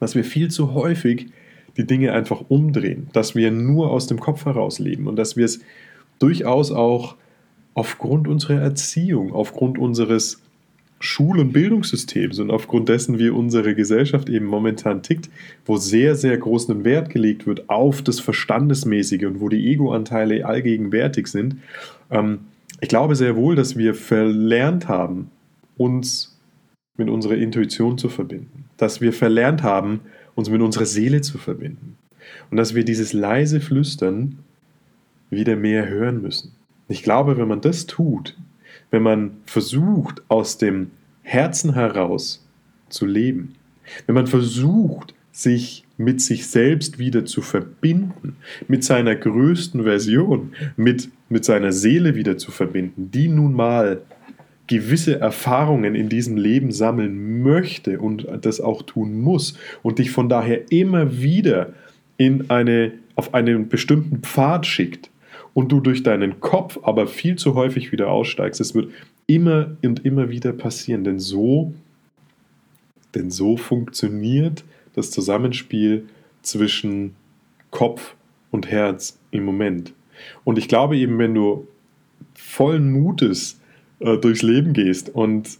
dass 0.00 0.14
wir 0.14 0.24
viel 0.24 0.50
zu 0.50 0.74
häufig 0.74 1.28
die 1.76 1.86
Dinge 1.86 2.12
einfach 2.12 2.44
umdrehen, 2.48 3.08
dass 3.12 3.34
wir 3.34 3.50
nur 3.50 3.90
aus 3.90 4.06
dem 4.06 4.20
Kopf 4.20 4.44
heraus 4.44 4.78
leben 4.78 5.06
und 5.06 5.16
dass 5.16 5.36
wir 5.36 5.44
es 5.44 5.60
durchaus 6.18 6.70
auch 6.70 7.16
aufgrund 7.74 8.28
unserer 8.28 8.60
Erziehung, 8.60 9.32
aufgrund 9.32 9.78
unseres 9.78 10.42
Schul- 11.02 11.40
und 11.40 11.52
Bildungssystems 11.52 12.38
und 12.38 12.50
aufgrund 12.52 12.88
dessen, 12.88 13.18
wie 13.18 13.28
unsere 13.28 13.74
Gesellschaft 13.74 14.28
eben 14.28 14.46
momentan 14.46 15.02
tickt, 15.02 15.30
wo 15.66 15.76
sehr, 15.76 16.14
sehr 16.14 16.38
großen 16.38 16.84
Wert 16.84 17.10
gelegt 17.10 17.44
wird 17.44 17.68
auf 17.68 18.02
das 18.02 18.20
Verstandesmäßige 18.20 19.24
und 19.24 19.40
wo 19.40 19.48
die 19.48 19.66
Ego-Anteile 19.72 20.46
allgegenwärtig 20.46 21.26
sind. 21.26 21.56
Ähm, 22.10 22.40
ich 22.80 22.88
glaube 22.88 23.16
sehr 23.16 23.34
wohl, 23.34 23.56
dass 23.56 23.76
wir 23.76 23.94
verlernt 23.94 24.86
haben, 24.88 25.30
uns 25.76 26.38
mit 26.96 27.08
unserer 27.08 27.36
Intuition 27.36 27.98
zu 27.98 28.08
verbinden. 28.08 28.66
Dass 28.76 29.00
wir 29.00 29.12
verlernt 29.12 29.64
haben, 29.64 30.00
uns 30.36 30.50
mit 30.50 30.62
unserer 30.62 30.86
Seele 30.86 31.20
zu 31.20 31.36
verbinden. 31.36 31.96
Und 32.50 32.58
dass 32.58 32.76
wir 32.76 32.84
dieses 32.84 33.12
leise 33.12 33.60
Flüstern 33.60 34.38
wieder 35.30 35.56
mehr 35.56 35.88
hören 35.88 36.22
müssen. 36.22 36.52
Ich 36.86 37.02
glaube, 37.02 37.36
wenn 37.38 37.48
man 37.48 37.60
das 37.60 37.86
tut, 37.86 38.36
wenn 38.92 39.02
man 39.02 39.32
versucht, 39.46 40.22
aus 40.28 40.58
dem 40.58 40.92
Herzen 41.22 41.74
heraus 41.74 42.46
zu 42.88 43.06
leben, 43.06 43.54
wenn 44.06 44.14
man 44.14 44.28
versucht, 44.28 45.14
sich 45.32 45.84
mit 45.96 46.20
sich 46.20 46.46
selbst 46.46 46.98
wieder 46.98 47.24
zu 47.24 47.40
verbinden, 47.40 48.36
mit 48.68 48.84
seiner 48.84 49.16
größten 49.16 49.82
Version, 49.82 50.52
mit, 50.76 51.08
mit 51.30 51.44
seiner 51.44 51.72
Seele 51.72 52.14
wieder 52.14 52.36
zu 52.36 52.50
verbinden, 52.50 53.10
die 53.12 53.28
nun 53.28 53.54
mal 53.54 54.02
gewisse 54.66 55.18
Erfahrungen 55.18 55.94
in 55.94 56.08
diesem 56.08 56.36
Leben 56.36 56.70
sammeln 56.70 57.42
möchte 57.42 57.98
und 57.98 58.26
das 58.42 58.60
auch 58.60 58.82
tun 58.82 59.20
muss 59.20 59.58
und 59.82 59.98
dich 59.98 60.10
von 60.10 60.28
daher 60.28 60.70
immer 60.70 61.20
wieder 61.20 61.72
in 62.18 62.50
eine, 62.50 62.92
auf 63.14 63.32
einen 63.32 63.68
bestimmten 63.68 64.18
Pfad 64.18 64.66
schickt 64.66 65.11
und 65.54 65.70
du 65.70 65.80
durch 65.80 66.02
deinen 66.02 66.40
Kopf 66.40 66.78
aber 66.82 67.06
viel 67.06 67.36
zu 67.36 67.54
häufig 67.54 67.92
wieder 67.92 68.10
aussteigst, 68.10 68.60
es 68.60 68.74
wird 68.74 68.90
immer 69.26 69.76
und 69.82 70.04
immer 70.04 70.30
wieder 70.30 70.52
passieren, 70.52 71.04
denn 71.04 71.18
so, 71.18 71.74
denn 73.14 73.30
so 73.30 73.56
funktioniert 73.56 74.64
das 74.94 75.10
Zusammenspiel 75.10 76.08
zwischen 76.42 77.14
Kopf 77.70 78.14
und 78.50 78.70
Herz 78.70 79.18
im 79.30 79.44
Moment. 79.44 79.92
Und 80.44 80.58
ich 80.58 80.68
glaube 80.68 80.96
eben, 80.96 81.18
wenn 81.18 81.34
du 81.34 81.66
vollen 82.34 82.92
Mutes 82.92 83.60
äh, 84.00 84.18
durchs 84.18 84.42
Leben 84.42 84.72
gehst 84.72 85.08
und 85.14 85.58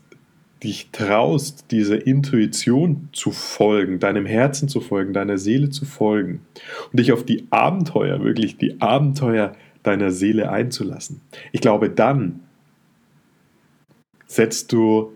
dich 0.63 0.91
traust, 0.93 1.67
dieser 1.71 2.07
Intuition 2.07 3.09
zu 3.13 3.33
folgen, 3.33 3.99
deinem 3.99 4.27
Herzen 4.27 4.69
zu 4.69 4.81
folgen, 4.81 5.13
deiner 5.13 5.39
Seele 5.39 5.71
zu 5.71 5.85
folgen 5.85 6.41
und 6.91 7.01
dich 7.01 7.13
auf 7.13 7.25
die 7.25 7.47
Abenteuer, 7.51 8.23
wirklich 8.23 8.59
die 8.59 8.81
Abenteuer 8.81 9.57
deiner 9.83 10.11
Seele 10.11 10.51
einzulassen. 10.51 11.21
Ich 11.53 11.61
glaube, 11.61 11.91
dann 11.91 12.41
setzt 14.27 14.73
du 14.73 15.13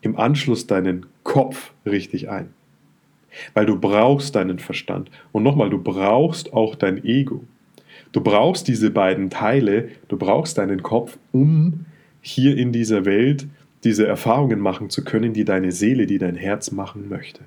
im 0.00 0.18
Anschluss 0.18 0.66
deinen 0.66 1.06
Kopf 1.24 1.72
richtig 1.84 2.28
ein. 2.28 2.50
Weil 3.54 3.66
du 3.66 3.78
brauchst 3.78 4.34
deinen 4.34 4.58
Verstand. 4.58 5.10
Und 5.32 5.42
nochmal, 5.42 5.70
du 5.70 5.78
brauchst 5.78 6.52
auch 6.52 6.74
dein 6.74 7.04
Ego. 7.04 7.44
Du 8.12 8.20
brauchst 8.20 8.66
diese 8.66 8.90
beiden 8.90 9.30
Teile, 9.30 9.88
du 10.08 10.16
brauchst 10.16 10.58
deinen 10.58 10.82
Kopf, 10.82 11.16
um 11.32 11.86
hier 12.20 12.56
in 12.56 12.72
dieser 12.72 13.04
Welt 13.04 13.46
diese 13.84 14.06
Erfahrungen 14.06 14.58
machen 14.58 14.90
zu 14.90 15.04
können, 15.04 15.32
die 15.32 15.44
deine 15.44 15.72
Seele, 15.72 16.06
die 16.06 16.18
dein 16.18 16.34
Herz 16.34 16.70
machen 16.70 17.08
möchte. 17.08 17.42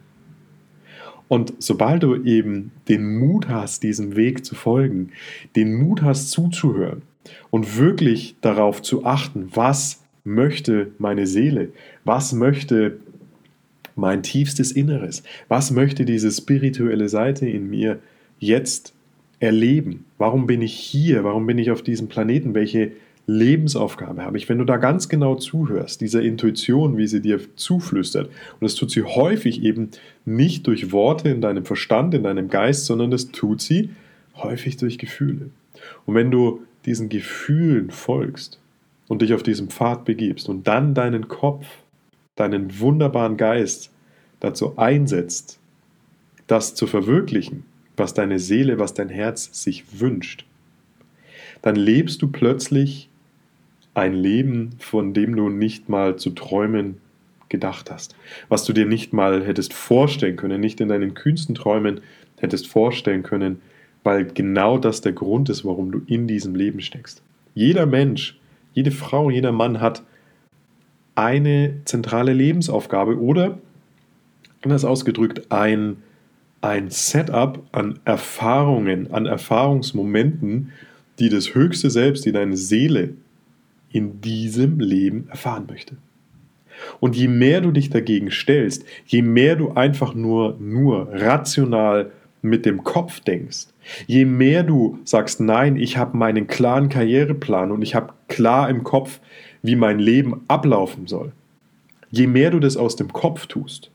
Und 1.27 1.53
sobald 1.60 2.03
du 2.03 2.24
eben 2.24 2.72
den 2.88 3.18
Mut 3.18 3.48
hast, 3.48 3.84
diesem 3.84 4.15
Weg 4.15 4.46
zu 4.46 4.56
folgen, 4.56 5.10
den 5.56 5.75
Mut 5.75 6.01
hast 6.01 6.32
zuzuhören 6.32 7.01
und 7.50 7.77
wirklich 7.77 8.36
darauf 8.42 8.82
zu 8.82 9.06
achten, 9.06 9.50
was 9.53 10.03
möchte 10.24 10.92
meine 11.00 11.27
Seele, 11.27 11.70
was 12.03 12.34
möchte 12.34 12.98
mein 13.96 14.24
tiefstes 14.24 14.72
Inneres, 14.72 15.24
was 15.48 15.72
möchte 15.72 16.06
diese 16.06 16.32
spirituelle 16.32 17.10
Seite 17.10 17.48
in 17.48 17.70
mir 17.70 18.00
jetzt 18.39 18.94
erleben, 19.39 20.06
warum 20.18 20.48
bin 20.48 20.62
ich 20.62 20.74
hier, 20.74 21.24
warum 21.24 21.46
bin 21.46 21.58
ich 21.58 21.72
auf 21.72 21.82
diesem 21.82 22.08
Planeten, 22.08 22.53
welche 22.53 22.94
Lebensaufgabe 23.25 24.24
habe 24.24 24.38
ich, 24.38 24.50
wenn 24.50 24.58
du 24.58 24.65
da 24.65 24.77
ganz 24.77 25.08
genau 25.08 25.36
zuhörst, 25.36 26.01
dieser 26.01 26.22
Intuition, 26.22 26.98
wie 26.98 27.08
sie 27.08 27.22
dir 27.22 27.39
zuflüstert, 27.56 28.27
und 28.27 28.62
das 28.62 28.75
tut 28.75 28.92
sie 28.92 29.03
häufig 29.03 29.63
eben 29.63 29.92
nicht 30.25 30.68
durch 30.68 30.92
Worte 30.92 31.30
in 31.30 31.39
deinem 31.39 31.65
Verstand, 31.65 32.13
in 32.13 32.24
deinem 32.24 32.50
Geist, 32.50 32.86
sondern 32.86 33.12
das 33.12 33.32
tut 33.32 33.62
sie 33.62 33.92
häufig 34.36 34.75
durch 34.77 34.98
Gefühle. 34.98 35.50
Und 36.06 36.15
wenn 36.15 36.32
du 36.32 36.63
diesen 36.86 37.08
Gefühlen 37.08 37.92
folgst 37.92 38.60
und 39.08 39.22
dich 39.22 39.34
auf 39.34 39.44
diesem 39.44 39.70
Pfad 39.70 40.03
begibst 40.03 40.50
und 40.50 40.68
dann 40.68 40.94
deinen 40.94 41.30
Kopf, 41.30 41.65
deinen 42.36 42.80
wunderbaren 42.80 43.38
Geist 43.38 43.92
dazu 44.42 44.77
einsetzt, 44.77 45.60
das 46.48 46.75
zu 46.75 46.88
verwirklichen, 46.88 47.63
was 47.96 48.13
deine 48.13 48.39
Seele, 48.39 48.80
was 48.80 48.94
dein 48.94 49.08
Herz 49.08 49.50
sich 49.63 50.01
wünscht, 50.01 50.46
dann 51.62 51.77
lebst 51.77 52.22
du 52.22 52.27
plötzlich 52.27 53.10
ein 53.94 54.14
Leben, 54.14 54.72
von 54.80 55.14
dem 55.14 55.36
du 55.36 55.50
nicht 55.50 55.90
mal 55.90 56.16
zu 56.16 56.32
träumen 56.32 56.98
gedacht 57.50 57.92
hast. 57.92 58.16
Was 58.50 58.66
du 58.66 58.74
dir 58.74 58.86
nicht 58.86 59.14
mal 59.14 59.46
hättest 59.46 59.74
vorstellen 59.74 60.36
können, 60.36 60.60
nicht 60.60 60.82
in 60.82 60.90
deinen 60.90 61.14
kühnsten 61.14 61.54
Träumen 61.54 62.02
hättest 62.38 62.68
vorstellen 62.68 63.24
können, 63.24 63.62
weil 64.04 64.26
genau 64.26 64.78
das 64.78 65.02
der 65.02 65.14
Grund 65.14 65.50
ist, 65.50 65.64
warum 65.64 65.92
du 65.92 66.02
in 66.08 66.28
diesem 66.28 66.56
Leben 66.56 66.82
steckst. 66.82 67.22
Jeder 67.54 67.86
Mensch, 67.86 68.40
jede 68.74 68.92
Frau, 68.92 69.30
jeder 69.30 69.52
Mann 69.52 69.80
hat 69.80 70.04
eine 71.16 71.76
zentrale 71.86 72.34
Lebensaufgabe 72.34 73.20
oder, 73.20 73.60
anders 74.64 74.84
ausgedrückt, 74.84 75.52
ein, 75.52 75.98
ein 76.62 76.90
Setup 76.90 77.64
an 77.72 78.00
Erfahrungen, 78.04 79.12
an 79.12 79.28
Erfahrungsmomenten, 79.28 80.72
die 81.20 81.30
das 81.30 81.54
höchste 81.54 81.92
Selbst, 81.92 82.26
die 82.26 82.32
deine 82.32 82.58
Seele 82.58 83.14
in 83.94 84.20
diesem 84.20 84.80
Leben 84.80 85.28
erfahren 85.30 85.68
möchte. 85.70 85.96
Und 87.00 87.16
je 87.16 87.28
mehr 87.28 87.62
du 87.62 87.72
dich 87.72 87.90
dagegen 87.90 88.32
stellst, 88.32 88.84
je 89.06 89.22
mehr 89.22 89.56
du 89.56 89.72
einfach 89.72 90.14
nur, 90.16 90.58
nur 90.60 91.08
rational 91.12 92.12
mit 92.42 92.66
dem 92.66 92.84
Kopf 92.84 93.22
denkst, 93.22 93.68
je 94.08 94.26
mehr 94.26 94.64
du 94.64 95.00
sagst, 95.06 95.40
nein, 95.40 95.78
ich 95.78 95.98
habe 95.98 96.18
meinen 96.18 96.48
klaren 96.48 96.90
Karriereplan 96.90 97.72
und 97.72 97.84
ich 97.84 97.96
habe 97.96 98.14
klar 98.28 98.70
im 98.70 98.84
Kopf, 98.84 99.22
wie 99.62 99.76
mein 99.76 100.00
Leben 100.00 100.42
ablaufen 100.48 101.08
soll, 101.08 101.32
je 102.12 102.28
mehr 102.28 102.50
du 102.50 102.60
das 102.60 102.76
aus 102.76 102.96
dem 102.96 103.14
Kopf 103.14 103.46
tust, 103.46 103.92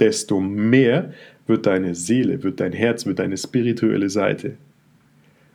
desto 0.00 0.40
mehr 0.40 1.12
wird 1.46 1.66
deine 1.66 1.94
Seele, 1.94 2.42
wird 2.42 2.58
dein 2.58 2.72
Herz, 2.72 3.06
wird 3.06 3.18
deine 3.18 3.36
spirituelle 3.36 4.08
Seite 4.08 4.56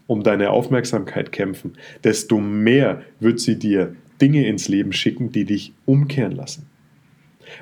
um 0.09 0.23
deine 0.23 0.49
Aufmerksamkeit 0.49 1.31
kämpfen, 1.31 1.73
desto 2.03 2.39
mehr 2.39 3.03
wird 3.19 3.39
sie 3.39 3.59
dir 3.59 3.95
Dinge 4.19 4.47
ins 4.47 4.67
Leben 4.67 4.91
schicken, 4.91 5.31
die 5.31 5.45
dich 5.45 5.71
umkehren 5.85 6.31
lassen. 6.31 6.65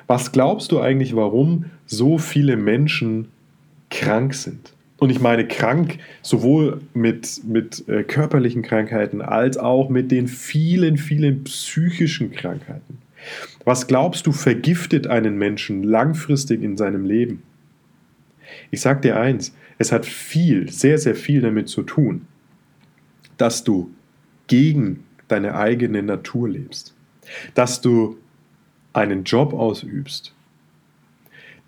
Was 0.06 0.32
glaubst 0.32 0.72
du 0.72 0.80
eigentlich, 0.80 1.14
warum 1.14 1.66
so 1.84 2.16
viele 2.16 2.56
Menschen 2.56 3.28
krank 3.90 4.32
sind? 4.32 4.72
Und 4.96 5.10
ich 5.10 5.20
meine 5.20 5.46
krank 5.46 5.98
sowohl 6.22 6.80
mit, 6.94 7.42
mit 7.44 7.86
äh, 7.86 8.02
körperlichen 8.02 8.62
Krankheiten 8.62 9.20
als 9.20 9.58
auch 9.58 9.90
mit 9.90 10.10
den 10.10 10.26
vielen, 10.26 10.96
vielen 10.96 11.44
psychischen 11.44 12.32
Krankheiten. 12.32 12.96
Was 13.66 13.86
glaubst 13.86 14.26
du 14.26 14.32
vergiftet 14.32 15.06
einen 15.06 15.36
Menschen 15.36 15.82
langfristig 15.82 16.62
in 16.62 16.78
seinem 16.78 17.04
Leben? 17.04 17.42
Ich 18.70 18.80
sage 18.80 19.02
dir 19.02 19.20
eins, 19.20 19.54
es 19.76 19.92
hat 19.92 20.06
viel, 20.06 20.70
sehr, 20.72 20.96
sehr 20.96 21.14
viel 21.14 21.42
damit 21.42 21.68
zu 21.68 21.82
tun, 21.82 22.26
dass 23.38 23.64
du 23.64 23.90
gegen 24.46 25.04
deine 25.28 25.54
eigene 25.54 26.02
Natur 26.02 26.48
lebst, 26.48 26.94
dass 27.54 27.80
du 27.80 28.18
einen 28.92 29.24
Job 29.24 29.52
ausübst, 29.52 30.34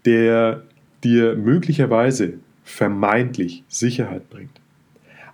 der 0.04 0.64
dir 1.04 1.36
möglicherweise 1.36 2.34
vermeintlich 2.64 3.64
Sicherheit 3.68 4.28
bringt, 4.30 4.60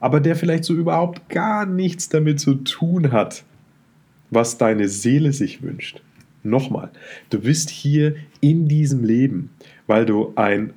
aber 0.01 0.21
der 0.21 0.37
vielleicht 0.37 0.65
so 0.65 0.75
überhaupt 0.75 1.29
gar 1.29 1.67
nichts 1.67 2.09
damit 2.09 2.41
zu 2.41 2.55
tun 2.57 3.13
hat, 3.13 3.45
was 4.31 4.59
deine 4.59 4.89
Seele 4.89 5.33
sich 5.33 5.63
wünscht. 5.63 6.03
Nochmal, 6.43 6.91
du 7.31 7.41
bist 7.41 7.71
hier 7.71 8.17
in 8.41 8.69
diesem 8.69 9.05
Leben, 9.05 9.51
weil 9.87 10.07
du 10.07 10.33
ein 10.37 10.75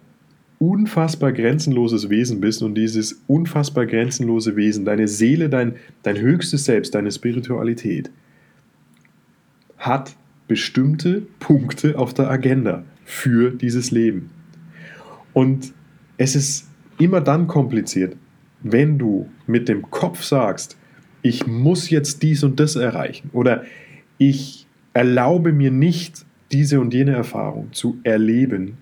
unfassbar 0.60 1.32
grenzenloses 1.32 2.10
Wesen 2.10 2.42
bist 2.42 2.62
und 2.62 2.76
dieses 2.76 3.24
unfassbar 3.28 3.86
grenzenlose 3.86 4.56
Wesen, 4.56 4.86
deine 4.86 5.08
Seele, 5.08 5.50
dein, 5.50 5.76
dein 6.04 6.20
höchstes 6.20 6.66
Selbst, 6.66 6.94
deine 6.94 7.12
Spiritualität, 7.12 8.12
hat 9.78 10.16
bestimmte 10.48 11.24
Punkte 11.40 11.98
auf 11.98 12.14
der 12.14 12.30
Agenda 12.30 12.84
für 13.06 13.52
dieses 13.52 13.92
Leben. 13.92 14.30
Und 15.34 15.74
es 16.18 16.36
ist 16.36 16.68
immer 16.98 17.22
dann 17.22 17.48
kompliziert, 17.48 18.18
wenn 18.62 19.00
du 19.00 19.30
mit 19.48 19.70
dem 19.70 19.90
Kopf 19.90 20.24
sagst, 20.24 20.78
ich 21.22 21.48
muss 21.48 21.90
jetzt 21.90 22.22
dies 22.24 22.44
und 22.44 22.60
das 22.60 22.76
erreichen 22.76 23.30
oder 23.32 23.64
ich 24.18 24.68
erlaube 24.94 25.54
mir 25.54 25.72
nicht, 25.72 26.26
diese 26.52 26.80
und 26.80 26.94
jene 26.94 27.12
Erfahrung 27.12 27.72
zu 27.72 28.00
erleben, 28.04 28.78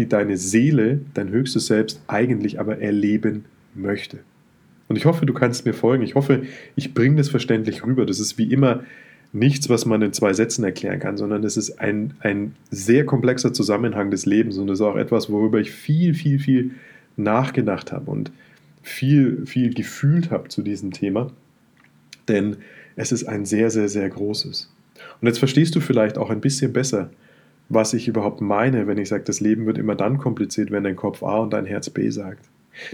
die 0.00 0.08
deine 0.08 0.36
Seele, 0.36 1.00
dein 1.14 1.28
höchstes 1.28 1.66
Selbst 1.66 2.02
eigentlich 2.06 2.58
aber 2.58 2.78
erleben 2.78 3.44
möchte. 3.74 4.18
Und 4.88 4.96
ich 4.96 5.04
hoffe, 5.04 5.26
du 5.26 5.34
kannst 5.34 5.66
mir 5.66 5.74
folgen. 5.74 6.02
Ich 6.02 6.14
hoffe, 6.14 6.42
ich 6.74 6.94
bringe 6.94 7.16
das 7.16 7.28
verständlich 7.28 7.84
rüber. 7.84 8.06
Das 8.06 8.18
ist 8.18 8.38
wie 8.38 8.50
immer 8.50 8.82
nichts, 9.32 9.68
was 9.68 9.86
man 9.86 10.02
in 10.02 10.12
zwei 10.12 10.32
Sätzen 10.32 10.64
erklären 10.64 10.98
kann, 10.98 11.16
sondern 11.16 11.44
es 11.44 11.56
ist 11.56 11.80
ein, 11.80 12.14
ein 12.20 12.56
sehr 12.70 13.06
komplexer 13.06 13.52
Zusammenhang 13.52 14.10
des 14.10 14.26
Lebens 14.26 14.58
und 14.58 14.68
es 14.70 14.80
ist 14.80 14.84
auch 14.84 14.96
etwas, 14.96 15.30
worüber 15.30 15.60
ich 15.60 15.70
viel, 15.70 16.14
viel, 16.14 16.40
viel 16.40 16.72
nachgedacht 17.16 17.92
habe 17.92 18.10
und 18.10 18.32
viel, 18.82 19.46
viel 19.46 19.72
gefühlt 19.72 20.30
habe 20.30 20.48
zu 20.48 20.62
diesem 20.62 20.90
Thema. 20.90 21.30
Denn 22.26 22.56
es 22.96 23.12
ist 23.12 23.24
ein 23.24 23.44
sehr, 23.44 23.70
sehr, 23.70 23.88
sehr 23.88 24.08
großes. 24.08 24.72
Und 25.20 25.28
jetzt 25.28 25.38
verstehst 25.38 25.76
du 25.76 25.80
vielleicht 25.80 26.18
auch 26.18 26.30
ein 26.30 26.40
bisschen 26.40 26.72
besser, 26.72 27.10
was 27.70 27.94
ich 27.94 28.08
überhaupt 28.08 28.40
meine, 28.40 28.86
wenn 28.86 28.98
ich 28.98 29.08
sage, 29.08 29.22
das 29.24 29.40
Leben 29.40 29.64
wird 29.64 29.78
immer 29.78 29.94
dann 29.94 30.18
kompliziert, 30.18 30.70
wenn 30.70 30.84
dein 30.84 30.96
Kopf 30.96 31.22
A 31.22 31.38
und 31.38 31.52
dein 31.52 31.66
Herz 31.66 31.88
B 31.88 32.10
sagt. 32.10 32.44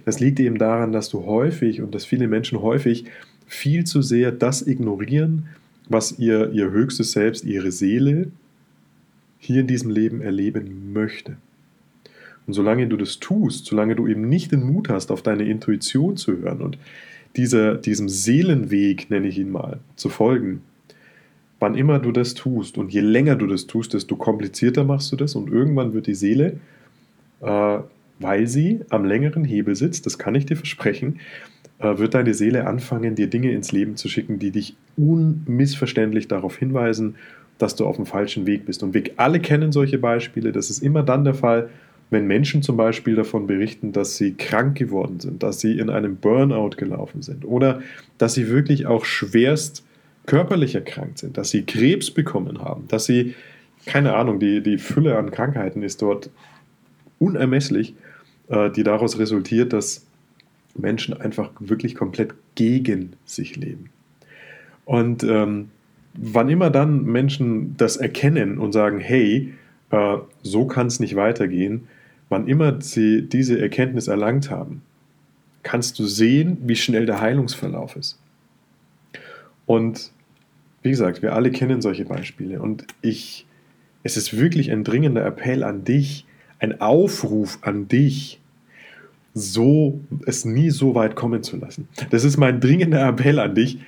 Das 0.05 0.21
liegt 0.21 0.39
eben 0.39 0.59
daran, 0.59 0.93
dass 0.93 1.09
du 1.09 1.25
häufig 1.25 1.81
und 1.81 1.95
dass 1.95 2.05
viele 2.05 2.29
Menschen 2.29 2.61
häufig 2.61 3.07
viel 3.47 3.85
zu 3.85 4.03
sehr 4.03 4.33
das 4.33 4.67
ignorieren, 4.67 5.49
was 5.89 6.19
ihr, 6.19 6.53
ihr 6.53 6.71
höchstes 6.71 7.13
Selbst, 7.13 7.45
ihre 7.45 7.73
Seele 7.73 8.31
hier 9.39 9.61
in 9.61 9.67
diesem 9.67 9.91
Leben 9.91 10.21
erleben 10.21 10.93
möchte. 10.93 11.37
Und 12.47 12.53
solange 12.53 12.87
du 12.87 12.97
das 12.97 13.19
tust, 13.19 13.67
solange 13.67 13.97
du 13.97 14.07
eben 14.07 14.29
nicht 14.29 14.53
den 14.53 14.63
Mut 14.63 14.89
hast, 14.89 15.11
auf 15.11 15.23
deine 15.23 15.45
Intuition 15.45 16.17
zu 16.17 16.39
hören 16.39 16.61
und 16.61 16.79
dieser, 17.37 17.77
diesem 17.77 18.09
Seelenweg, 18.09 19.11
nenne 19.11 19.29
ich 19.29 19.39
ihn 19.39 19.51
mal, 19.51 19.79
zu 19.95 20.09
folgen, 20.09 20.63
wann 21.59 21.75
immer 21.75 21.99
du 21.99 22.13
das 22.13 22.35
tust 22.35 22.79
und 22.79 22.93
je 22.93 23.01
länger 23.01 23.37
du 23.37 23.47
das 23.47 23.67
tust, 23.67 23.95
desto 23.95 24.17
komplizierter 24.17 24.85
machst 24.85 25.13
du 25.13 25.17
das 25.17 25.35
und 25.35 25.51
irgendwann 25.51 25.95
wird 25.95 26.07
die 26.07 26.15
Seele, 26.15 26.59
äh, 27.41 27.79
weil 28.19 28.47
sie 28.47 28.81
am 28.91 29.05
längeren 29.05 29.45
Hebel 29.45 29.75
sitzt, 29.75 30.07
das 30.07 30.19
kann 30.19 30.35
ich 30.35 30.47
dir 30.47 30.57
versprechen, 30.57 31.21
äh, 31.79 31.99
wird 31.99 32.15
deine 32.15 32.35
Seele 32.35 32.67
anfangen, 32.67 33.15
dir 33.15 33.29
Dinge 33.29 33.53
ins 33.53 33.73
Leben 33.73 33.97
zu 33.97 34.09
schicken, 34.09 34.39
die 34.39 34.51
dich 34.51 34.77
unmissverständlich 34.97 36.29
darauf 36.29 36.57
hinweisen, 36.57 37.17
dass 37.59 37.77
du 37.77 37.87
auf 37.87 37.97
dem 37.97 38.07
falschen 38.07 38.47
Weg 38.47 38.67
bist. 38.67 38.83
Und 38.83 38.95
wir 38.95 39.05
alle 39.17 39.41
kennen 39.41 39.73
solche 39.73 39.99
Beispiele. 39.99 40.53
Das 40.53 40.71
ist 40.71 40.83
immer 40.83 41.03
dann 41.03 41.25
der 41.25 41.35
Fall, 41.35 41.71
wenn 42.11 42.27
Menschen 42.27 42.63
zum 42.63 42.77
Beispiel 42.77 43.15
davon 43.15 43.47
berichten, 43.47 43.93
dass 43.93 44.17
sie 44.17 44.35
krank 44.35 44.77
geworden 44.77 45.21
sind, 45.21 45.43
dass 45.43 45.61
sie 45.61 45.79
in 45.79 45.91
einem 45.91 46.17
Burnout 46.17 46.77
gelaufen 46.77 47.23
sind 47.23 47.45
oder 47.45 47.81
dass 48.19 48.35
sie 48.35 48.49
wirklich 48.49 48.87
auch 48.87 49.05
schwerst 49.05 49.86
körperlich 50.27 50.75
erkrankt 50.75 51.19
sind, 51.19 51.37
dass 51.37 51.51
sie 51.51 51.65
Krebs 51.65 52.11
bekommen 52.11 52.61
haben, 52.61 52.89
dass 52.89 53.05
sie, 53.07 53.35
keine 53.87 54.15
Ahnung, 54.15 54.41
die, 54.41 54.63
die 54.63 54.79
Fülle 54.79 55.17
an 55.17 55.31
Krankheiten 55.31 55.83
ist 55.83 56.03
dort 56.03 56.31
unermesslich, 57.19 57.95
äh, 58.49 58.71
die 58.71 58.83
daraus 58.83 59.19
resultiert, 59.19 59.73
dass 59.73 60.05
Menschen 60.75 61.19
einfach 61.19 61.51
wirklich 61.59 61.95
komplett 61.95 62.35
gegen 62.55 63.15
sich 63.25 63.57
leben. 63.57 63.91
Und 64.85 65.23
ähm, 65.25 65.71
wann 66.15 66.49
immer 66.49 66.71
dann 66.71 67.05
Menschen 67.05 67.77
das 67.77 67.97
erkennen 67.97 68.59
und 68.59 68.73
sagen, 68.73 69.01
hey, 69.01 69.55
äh, 69.91 70.19
so 70.43 70.67
kann 70.67 70.87
es 70.87 71.01
nicht 71.01 71.17
weitergehen, 71.17 71.89
wann 72.29 72.49
immer 72.49 72.81
sie 72.81 73.23
diese 73.23 73.59
Erkenntnis 73.61 74.09
erlangt 74.09 74.51
haben, 74.51 74.83
kannst 75.63 75.99
du 75.99 76.05
sehen, 76.05 76.59
wie 76.63 76.77
schnell 76.77 77.07
der 77.07 77.21
Heilungsverlauf 77.21 77.97
ist. 77.97 78.19
Und 79.67 80.13
wie 80.87 80.91
gesagt, 80.91 81.21
wir 81.21 81.33
alle 81.33 81.51
kennen 81.51 81.83
solche 81.83 82.05
Beispiele 82.05 82.63
und 82.63 82.87
ich, 83.03 83.45
es 84.05 84.17
ist 84.17 84.39
wirklich 84.39 84.71
ein 84.71 84.85
dringender 84.85 85.27
Appell 85.27 85.65
an 85.65 85.83
dich, 85.83 86.27
ein 86.61 86.81
Aufruf 86.81 87.59
an 87.63 87.89
dich, 87.89 88.41
so 89.35 90.01
es 90.27 90.45
nie 90.45 90.71
so 90.71 90.95
weit 90.95 91.17
kommen 91.17 91.43
zu 91.43 91.57
lassen. 91.57 91.89
Das 92.11 92.23
ist 92.23 92.37
mein 92.37 92.61
dringender 92.61 93.05
Appell 93.07 93.41
an 93.41 93.55
dich. 93.57 93.81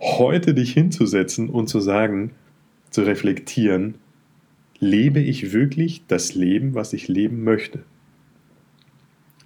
heute 0.00 0.54
dich 0.54 0.72
hinzusetzen 0.72 1.50
und 1.50 1.68
zu 1.68 1.78
sagen, 1.78 2.30
zu 2.88 3.02
reflektieren, 3.02 3.96
lebe 4.78 5.20
ich 5.20 5.52
wirklich 5.52 6.04
das 6.08 6.34
Leben, 6.34 6.74
was 6.74 6.94
ich 6.94 7.06
leben 7.06 7.44
möchte? 7.44 7.80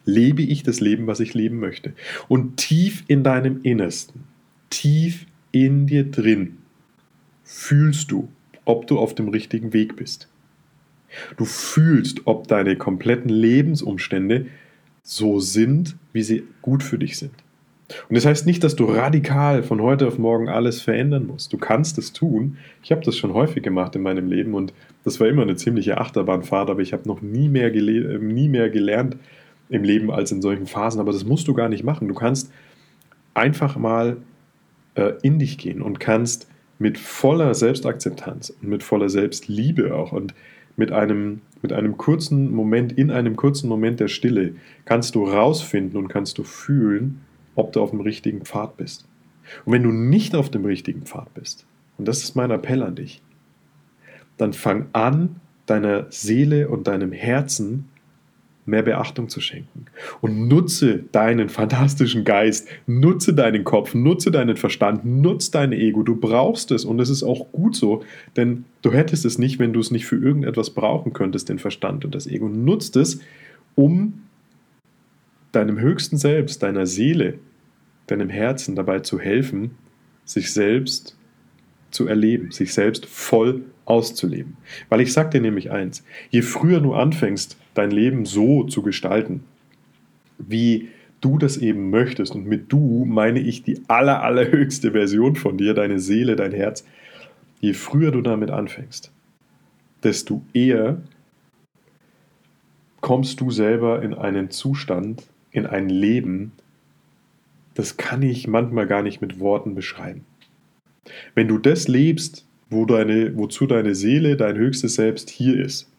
Lebe 0.04 0.42
ich 0.42 0.62
das 0.62 0.78
Leben, 0.78 1.08
was 1.08 1.18
ich 1.18 1.34
leben 1.34 1.58
möchte? 1.58 1.92
Und 2.28 2.56
tief 2.56 3.02
in 3.08 3.24
deinem 3.24 3.62
Innersten, 3.64 4.22
tief 4.70 5.26
in 5.50 5.88
dir 5.88 6.08
drin, 6.08 6.58
fühlst 7.44 8.10
du, 8.10 8.28
ob 8.64 8.86
du 8.86 8.98
auf 8.98 9.14
dem 9.14 9.28
richtigen 9.28 9.72
Weg 9.72 9.96
bist. 9.96 10.28
Du 11.36 11.44
fühlst, 11.44 12.22
ob 12.24 12.48
deine 12.48 12.76
kompletten 12.76 13.30
Lebensumstände 13.30 14.46
so 15.02 15.38
sind, 15.38 15.96
wie 16.12 16.22
sie 16.22 16.44
gut 16.62 16.82
für 16.82 16.98
dich 16.98 17.18
sind. 17.18 17.32
Und 18.08 18.16
das 18.16 18.24
heißt 18.24 18.46
nicht, 18.46 18.64
dass 18.64 18.76
du 18.76 18.86
radikal 18.86 19.62
von 19.62 19.80
heute 19.82 20.08
auf 20.08 20.18
morgen 20.18 20.48
alles 20.48 20.80
verändern 20.80 21.26
musst. 21.26 21.52
Du 21.52 21.58
kannst 21.58 21.98
es 21.98 22.12
tun. 22.12 22.56
Ich 22.82 22.90
habe 22.90 23.02
das 23.02 23.16
schon 23.16 23.34
häufig 23.34 23.62
gemacht 23.62 23.94
in 23.94 24.02
meinem 24.02 24.26
Leben 24.26 24.54
und 24.54 24.72
das 25.04 25.20
war 25.20 25.28
immer 25.28 25.42
eine 25.42 25.56
ziemliche 25.56 25.98
Achterbahnfahrt, 25.98 26.70
aber 26.70 26.80
ich 26.80 26.94
habe 26.94 27.06
noch 27.06 27.20
nie 27.20 27.48
mehr, 27.48 27.72
äh, 27.74 28.18
nie 28.18 28.48
mehr 28.48 28.70
gelernt 28.70 29.16
im 29.68 29.84
Leben 29.84 30.10
als 30.10 30.32
in 30.32 30.40
solchen 30.40 30.66
Phasen. 30.66 31.00
Aber 31.00 31.12
das 31.12 31.24
musst 31.24 31.46
du 31.46 31.54
gar 31.54 31.68
nicht 31.68 31.84
machen. 31.84 32.08
Du 32.08 32.14
kannst 32.14 32.50
einfach 33.34 33.76
mal 33.76 34.16
äh, 34.94 35.12
in 35.22 35.38
dich 35.38 35.58
gehen 35.58 35.82
und 35.82 36.00
kannst 36.00 36.48
mit 36.78 36.98
voller 36.98 37.54
Selbstakzeptanz 37.54 38.50
und 38.50 38.68
mit 38.68 38.82
voller 38.82 39.08
Selbstliebe 39.08 39.94
auch 39.94 40.12
und 40.12 40.34
mit 40.76 40.90
einem, 40.90 41.40
mit 41.62 41.72
einem 41.72 41.96
kurzen 41.96 42.50
Moment, 42.50 42.92
in 42.92 43.10
einem 43.10 43.36
kurzen 43.36 43.68
Moment 43.68 44.00
der 44.00 44.08
Stille, 44.08 44.56
kannst 44.84 45.14
du 45.14 45.24
rausfinden 45.24 45.96
und 45.96 46.08
kannst 46.08 46.38
du 46.38 46.42
fühlen, 46.42 47.20
ob 47.54 47.72
du 47.72 47.80
auf 47.80 47.90
dem 47.90 48.00
richtigen 48.00 48.42
Pfad 48.42 48.76
bist. 48.76 49.06
Und 49.64 49.72
wenn 49.72 49.82
du 49.82 49.92
nicht 49.92 50.34
auf 50.34 50.50
dem 50.50 50.64
richtigen 50.64 51.02
Pfad 51.02 51.32
bist, 51.34 51.66
und 51.96 52.08
das 52.08 52.24
ist 52.24 52.34
mein 52.34 52.50
Appell 52.50 52.82
an 52.82 52.96
dich, 52.96 53.22
dann 54.36 54.52
fang 54.52 54.86
an, 54.92 55.36
deiner 55.66 56.06
Seele 56.10 56.68
und 56.68 56.88
deinem 56.88 57.12
Herzen 57.12 57.88
mehr 58.66 58.82
Beachtung 58.82 59.28
zu 59.28 59.40
schenken. 59.40 59.86
Und 60.20 60.48
nutze 60.48 61.04
deinen 61.12 61.48
fantastischen 61.48 62.24
Geist, 62.24 62.68
nutze 62.86 63.34
deinen 63.34 63.64
Kopf, 63.64 63.94
nutze 63.94 64.30
deinen 64.30 64.56
Verstand, 64.56 65.04
nutze 65.04 65.50
dein 65.50 65.72
Ego. 65.72 66.02
Du 66.02 66.16
brauchst 66.16 66.70
es 66.70 66.84
und 66.84 67.00
es 67.00 67.10
ist 67.10 67.22
auch 67.22 67.50
gut 67.52 67.76
so, 67.76 68.02
denn 68.36 68.64
du 68.82 68.92
hättest 68.92 69.24
es 69.24 69.38
nicht, 69.38 69.58
wenn 69.58 69.72
du 69.72 69.80
es 69.80 69.90
nicht 69.90 70.06
für 70.06 70.16
irgendetwas 70.16 70.70
brauchen 70.70 71.12
könntest, 71.12 71.48
den 71.48 71.58
Verstand 71.58 72.04
und 72.04 72.14
das 72.14 72.26
Ego. 72.26 72.48
Nutzt 72.48 72.96
es, 72.96 73.20
um 73.74 74.22
deinem 75.52 75.78
höchsten 75.78 76.16
Selbst, 76.16 76.62
deiner 76.62 76.86
Seele, 76.86 77.38
deinem 78.06 78.28
Herzen 78.28 78.74
dabei 78.74 79.00
zu 79.00 79.20
helfen, 79.20 79.72
sich 80.24 80.52
selbst 80.52 81.16
zu 81.90 82.08
erleben, 82.08 82.50
sich 82.50 82.74
selbst 82.74 83.06
voll 83.06 83.62
auszuleben. 83.84 84.56
Weil 84.88 85.00
ich 85.00 85.12
sage 85.12 85.30
dir 85.30 85.40
nämlich 85.40 85.70
eins, 85.70 86.04
je 86.30 86.42
früher 86.42 86.80
du 86.80 86.94
anfängst, 86.94 87.56
dein 87.74 87.90
Leben 87.90 88.24
so 88.24 88.64
zu 88.64 88.82
gestalten, 88.82 89.44
wie 90.38 90.88
du 91.20 91.38
das 91.38 91.56
eben 91.56 91.90
möchtest, 91.90 92.34
und 92.34 92.46
mit 92.46 92.72
du 92.72 93.04
meine 93.04 93.40
ich 93.40 93.62
die 93.62 93.80
aller, 93.88 94.22
allerhöchste 94.22 94.92
Version 94.92 95.36
von 95.36 95.56
dir, 95.56 95.74
deine 95.74 95.98
Seele, 95.98 96.36
dein 96.36 96.52
Herz, 96.52 96.84
je 97.60 97.72
früher 97.72 98.10
du 98.10 98.20
damit 98.20 98.50
anfängst, 98.50 99.10
desto 100.02 100.42
eher 100.52 101.02
kommst 103.00 103.40
du 103.40 103.50
selber 103.50 104.02
in 104.02 104.14
einen 104.14 104.50
Zustand, 104.50 105.24
in 105.50 105.66
ein 105.66 105.88
Leben, 105.88 106.52
das 107.74 107.96
kann 107.96 108.22
ich 108.22 108.46
manchmal 108.46 108.86
gar 108.86 109.02
nicht 109.02 109.20
mit 109.20 109.40
Worten 109.40 109.74
beschreiben. 109.74 110.24
Wenn 111.34 111.48
du 111.48 111.58
das 111.58 111.88
lebst, 111.88 112.46
wo 112.70 112.86
deine, 112.86 113.36
wozu 113.36 113.66
deine 113.66 113.94
Seele, 113.94 114.36
dein 114.36 114.56
höchstes 114.56 114.94
Selbst 114.94 115.30
hier 115.30 115.58
ist, 115.58 115.90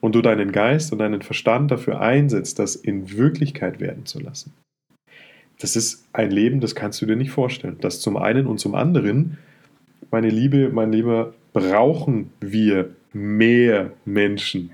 und 0.00 0.14
du 0.14 0.22
deinen 0.22 0.52
Geist 0.52 0.92
und 0.92 0.98
deinen 0.98 1.22
Verstand 1.22 1.70
dafür 1.70 2.00
einsetzt, 2.00 2.58
das 2.58 2.76
in 2.76 3.16
Wirklichkeit 3.16 3.80
werden 3.80 4.06
zu 4.06 4.20
lassen. 4.20 4.52
Das 5.60 5.74
ist 5.74 6.06
ein 6.12 6.30
Leben, 6.30 6.60
das 6.60 6.74
kannst 6.74 7.02
du 7.02 7.06
dir 7.06 7.16
nicht 7.16 7.32
vorstellen. 7.32 7.78
Das 7.80 8.00
zum 8.00 8.16
einen 8.16 8.46
und 8.46 8.58
zum 8.58 8.74
anderen, 8.74 9.38
meine 10.10 10.30
Liebe, 10.30 10.68
mein 10.68 10.92
Lieber, 10.92 11.34
brauchen 11.52 12.30
wir 12.40 12.90
mehr 13.12 13.92
Menschen, 14.04 14.70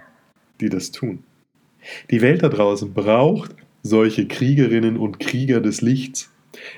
die 0.61 0.69
das 0.69 0.91
tun. 0.91 1.23
Die 2.11 2.21
Welt 2.21 2.43
da 2.43 2.49
draußen 2.49 2.93
braucht 2.93 3.55
solche 3.83 4.27
Kriegerinnen 4.27 4.97
und 4.97 5.21
Krieger 5.21 5.61
des 5.61 5.81
Lichts. 5.83 6.31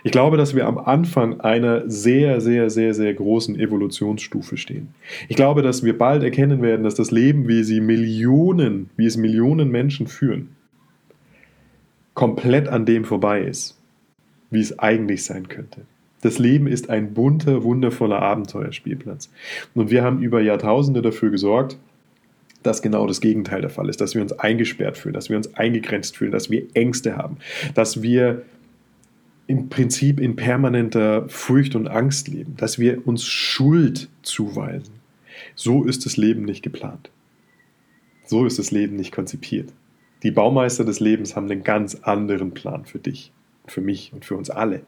Ich 0.04 0.12
glaube, 0.12 0.36
dass 0.36 0.54
wir 0.54 0.66
am 0.66 0.78
Anfang 0.78 1.40
einer 1.40 1.88
sehr, 1.88 2.40
sehr, 2.40 2.70
sehr, 2.70 2.94
sehr 2.94 3.14
großen 3.14 3.58
Evolutionsstufe 3.58 4.56
stehen. 4.56 4.88
Ich 5.28 5.36
glaube, 5.36 5.62
dass 5.62 5.84
wir 5.84 5.96
bald 5.96 6.22
erkennen 6.22 6.62
werden, 6.62 6.84
dass 6.84 6.94
das 6.94 7.10
Leben, 7.10 7.48
wie 7.48 7.62
sie 7.62 7.80
Millionen, 7.80 8.90
wie 8.96 9.06
es 9.06 9.16
Millionen 9.16 9.70
Menschen 9.70 10.06
führen, 10.06 10.56
komplett 12.14 12.68
an 12.68 12.86
dem 12.86 13.04
vorbei 13.04 13.42
ist, 13.42 13.78
wie 14.50 14.60
es 14.60 14.78
eigentlich 14.78 15.24
sein 15.24 15.48
könnte. 15.48 15.82
Das 16.22 16.38
Leben 16.38 16.66
ist 16.66 16.90
ein 16.90 17.12
bunter, 17.14 17.62
wundervoller 17.62 18.20
Abenteuerspielplatz. 18.20 19.30
Und 19.74 19.90
wir 19.90 20.02
haben 20.02 20.22
über 20.22 20.40
Jahrtausende 20.40 21.02
dafür 21.02 21.30
gesorgt, 21.30 21.78
dass 22.62 22.82
genau 22.82 23.06
das 23.06 23.20
Gegenteil 23.20 23.60
der 23.60 23.70
Fall 23.70 23.88
ist, 23.88 24.00
dass 24.00 24.14
wir 24.14 24.22
uns 24.22 24.32
eingesperrt 24.32 24.98
fühlen, 24.98 25.14
dass 25.14 25.30
wir 25.30 25.36
uns 25.36 25.54
eingegrenzt 25.54 26.16
fühlen, 26.16 26.32
dass 26.32 26.50
wir 26.50 26.64
Ängste 26.74 27.16
haben, 27.16 27.36
dass 27.74 28.02
wir 28.02 28.42
im 29.46 29.68
Prinzip 29.68 30.20
in 30.20 30.36
permanenter 30.36 31.28
Furcht 31.28 31.76
und 31.76 31.88
Angst 31.88 32.28
leben, 32.28 32.56
dass 32.56 32.78
wir 32.78 33.06
uns 33.06 33.24
Schuld 33.24 34.08
zuweisen. 34.22 34.94
So 35.54 35.84
ist 35.84 36.04
das 36.04 36.16
Leben 36.16 36.44
nicht 36.44 36.62
geplant. 36.62 37.10
So 38.24 38.44
ist 38.44 38.58
das 38.58 38.70
Leben 38.70 38.96
nicht 38.96 39.12
konzipiert. 39.12 39.72
Die 40.22 40.30
Baumeister 40.30 40.84
des 40.84 40.98
Lebens 40.98 41.36
haben 41.36 41.50
einen 41.50 41.62
ganz 41.62 41.94
anderen 42.02 42.52
Plan 42.52 42.84
für 42.84 42.98
dich, 42.98 43.32
für 43.66 43.80
mich 43.80 44.12
und 44.12 44.24
für 44.24 44.36
uns 44.36 44.50
alle. 44.50 44.82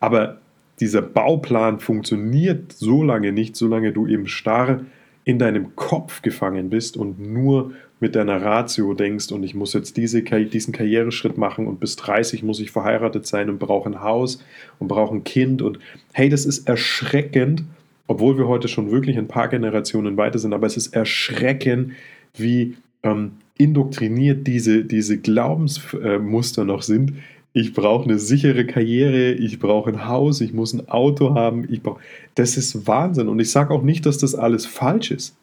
Aber 0.00 0.40
dieser 0.80 1.02
Bauplan 1.02 1.80
funktioniert 1.80 2.72
so 2.72 3.02
lange 3.02 3.32
nicht, 3.32 3.56
solange 3.56 3.92
du 3.92 4.06
eben 4.06 4.26
starr 4.26 4.84
in 5.28 5.38
deinem 5.38 5.76
Kopf 5.76 6.22
gefangen 6.22 6.70
bist 6.70 6.96
und 6.96 7.20
nur 7.20 7.72
mit 8.00 8.14
deiner 8.14 8.40
Ratio 8.40 8.94
denkst 8.94 9.30
und 9.30 9.42
ich 9.42 9.54
muss 9.54 9.74
jetzt 9.74 9.98
diese, 9.98 10.22
diesen 10.22 10.72
Karriereschritt 10.72 11.36
machen 11.36 11.66
und 11.66 11.80
bis 11.80 11.96
30 11.96 12.42
muss 12.42 12.60
ich 12.60 12.70
verheiratet 12.70 13.26
sein 13.26 13.50
und 13.50 13.58
brauche 13.58 13.90
ein 13.90 14.00
Haus 14.00 14.42
und 14.78 14.88
brauche 14.88 15.14
ein 15.14 15.24
Kind 15.24 15.60
und 15.60 15.80
hey, 16.14 16.30
das 16.30 16.46
ist 16.46 16.66
erschreckend, 16.66 17.64
obwohl 18.06 18.38
wir 18.38 18.48
heute 18.48 18.68
schon 18.68 18.90
wirklich 18.90 19.18
ein 19.18 19.28
paar 19.28 19.48
Generationen 19.48 20.16
weiter 20.16 20.38
sind, 20.38 20.54
aber 20.54 20.66
es 20.66 20.78
ist 20.78 20.94
erschreckend, 20.94 21.92
wie 22.34 22.78
ähm, 23.02 23.32
indoktriniert 23.58 24.46
diese, 24.46 24.82
diese 24.82 25.18
Glaubensmuster 25.18 26.64
noch 26.64 26.80
sind, 26.80 27.12
ich 27.52 27.72
brauche 27.72 28.04
eine 28.04 28.18
sichere 28.18 28.66
Karriere, 28.66 29.32
ich 29.32 29.58
brauche 29.58 29.90
ein 29.90 30.06
Haus, 30.06 30.40
ich 30.40 30.52
muss 30.52 30.74
ein 30.74 30.88
Auto 30.88 31.34
haben, 31.34 31.66
ich 31.70 31.82
brauche. 31.82 32.00
Das 32.34 32.56
ist 32.56 32.86
Wahnsinn. 32.86 33.28
Und 33.28 33.40
ich 33.40 33.50
sage 33.50 33.72
auch 33.72 33.82
nicht, 33.82 34.06
dass 34.06 34.18
das 34.18 34.34
alles 34.34 34.66
falsch 34.66 35.10
ist. 35.10 35.36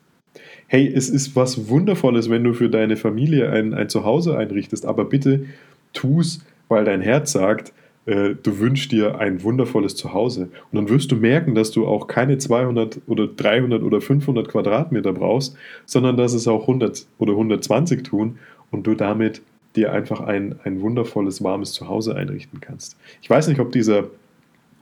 Hey, 0.68 0.92
es 0.92 1.10
ist 1.10 1.36
was 1.36 1.70
Wundervolles, 1.70 2.30
wenn 2.30 2.44
du 2.44 2.54
für 2.54 2.70
deine 2.70 2.98
Familie 2.98 3.52
ein, 3.52 3.74
ein 3.74 3.90
Zuhause 3.90 4.38
einrichtest, 4.38 4.86
aber 4.86 5.06
bitte 5.06 5.46
tu 5.94 6.22
es, 6.22 6.44
weil 6.68 6.86
dein 6.86 7.02
Herz 7.02 7.32
sagt, 7.32 7.74
äh, 8.06 8.36
du 8.42 8.60
wünschst 8.60 8.92
dir 8.92 9.20
ein 9.20 9.44
wundervolles 9.44 9.96
Zuhause. 9.96 10.50
Und 10.72 10.76
dann 10.76 10.90
wirst 10.90 11.12
du 11.12 11.16
merken, 11.16 11.56
dass 11.56 11.72
du 11.72 11.88
auch 11.88 12.08
keine 12.08 12.38
200 12.38 13.02
oder 13.08 13.28
300 13.28 13.84
oder 13.84 14.02
500 14.02 14.48
Quadratmeter 14.48 15.14
brauchst, 15.14 15.56
sondern 15.86 16.18
dass 16.18 16.34
es 16.34 16.48
auch 16.48 16.62
100 16.62 17.06
oder 17.18 17.34
120 17.34 18.04
tun 18.04 18.38
und 18.72 18.88
du 18.88 18.96
damit 18.96 19.42
dir 19.76 19.92
einfach 19.92 20.22
ein, 20.22 20.56
ein 20.64 20.82
wundervolles, 20.82 21.44
warmes 21.44 21.74
Zuhause 21.74 22.16
einrichten 22.16 22.62
kannst. 22.62 22.98
Ich 23.22 23.30
weiß 23.30 23.48
nicht, 23.48 23.60
ob 23.60 23.72
dieser 23.72 24.10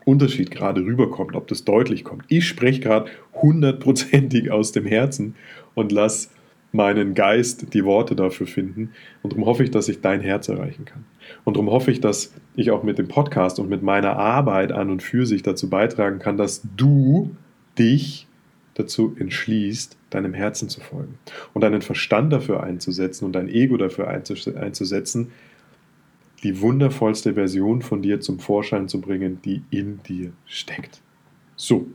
Unterschied 0.06 0.52
gerade 0.52 0.82
rüberkommt, 0.82 1.36
ob 1.36 1.48
das 1.48 1.64
deutlich 1.64 2.04
kommt. 2.04 2.26
Ich 2.28 2.48
spreche 2.48 2.82
gerade 2.82 3.10
hundertprozentig 3.42 4.52
aus 4.52 4.72
dem 4.72 4.86
Herzen 4.86 5.36
und 5.76 5.92
lass 5.92 6.30
meinen 6.74 7.14
Geist 7.14 7.74
die 7.74 7.86
Worte 7.86 8.16
dafür 8.16 8.48
finden. 8.48 8.90
Und 9.22 9.34
darum 9.34 9.46
hoffe 9.46 9.64
ich, 9.64 9.72
dass 9.72 9.88
ich 9.88 10.02
dein 10.02 10.22
Herz 10.22 10.50
erreichen 10.50 10.86
kann. 10.86 11.06
Und 11.44 11.56
darum 11.56 11.70
hoffe 11.70 11.92
ich, 11.92 12.02
dass 12.02 12.34
ich 12.56 12.72
auch 12.72 12.84
mit 12.84 12.98
dem 12.98 13.08
Podcast 13.08 13.60
und 13.60 13.70
mit 13.70 13.84
meiner 13.84 14.18
Arbeit 14.18 14.72
an 14.72 14.90
und 14.90 15.04
für 15.04 15.26
sich 15.26 15.44
dazu 15.44 15.70
beitragen 15.70 16.20
kann, 16.20 16.36
dass 16.36 16.64
du 16.76 17.36
dich 17.78 18.28
dazu 18.74 19.16
entschließt, 19.18 19.98
deinem 20.14 20.34
Herzen 20.34 20.70
zu 20.70 20.82
folgen 20.82 21.18
und 21.54 21.62
deinen 21.62 21.82
Verstand 21.82 22.32
dafür 22.32 22.64
einzusetzen 22.64 23.26
und 23.26 23.34
dein 23.34 23.50
Ego 23.50 23.78
dafür 23.78 24.08
einzusetzen, 24.10 25.32
die 26.44 26.60
wundervollste 26.60 27.34
Version 27.34 27.82
von 27.82 28.02
dir 28.02 28.20
zum 28.20 28.40
Vorschein 28.40 28.88
zu 28.88 29.00
bringen, 29.00 29.40
die 29.44 29.64
in 29.70 30.04
dir 30.04 30.34
steckt. 30.46 31.02
So. 31.56 31.88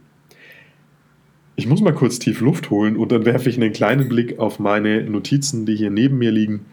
Ich 1.56 1.66
muss 1.66 1.80
mal 1.80 1.92
kurz 1.92 2.18
tief 2.18 2.40
Luft 2.40 2.70
holen 2.70 2.96
und 2.96 3.10
dann 3.10 3.24
werfe 3.24 3.50
ich 3.50 3.56
einen 3.56 3.72
kleinen 3.72 4.08
Blick 4.08 4.38
auf 4.38 4.58
meine 4.58 5.02
Notizen, 5.02 5.66
die 5.66 5.74
hier 5.74 5.90
neben 5.90 6.16
mir 6.16 6.30
liegen 6.30 6.66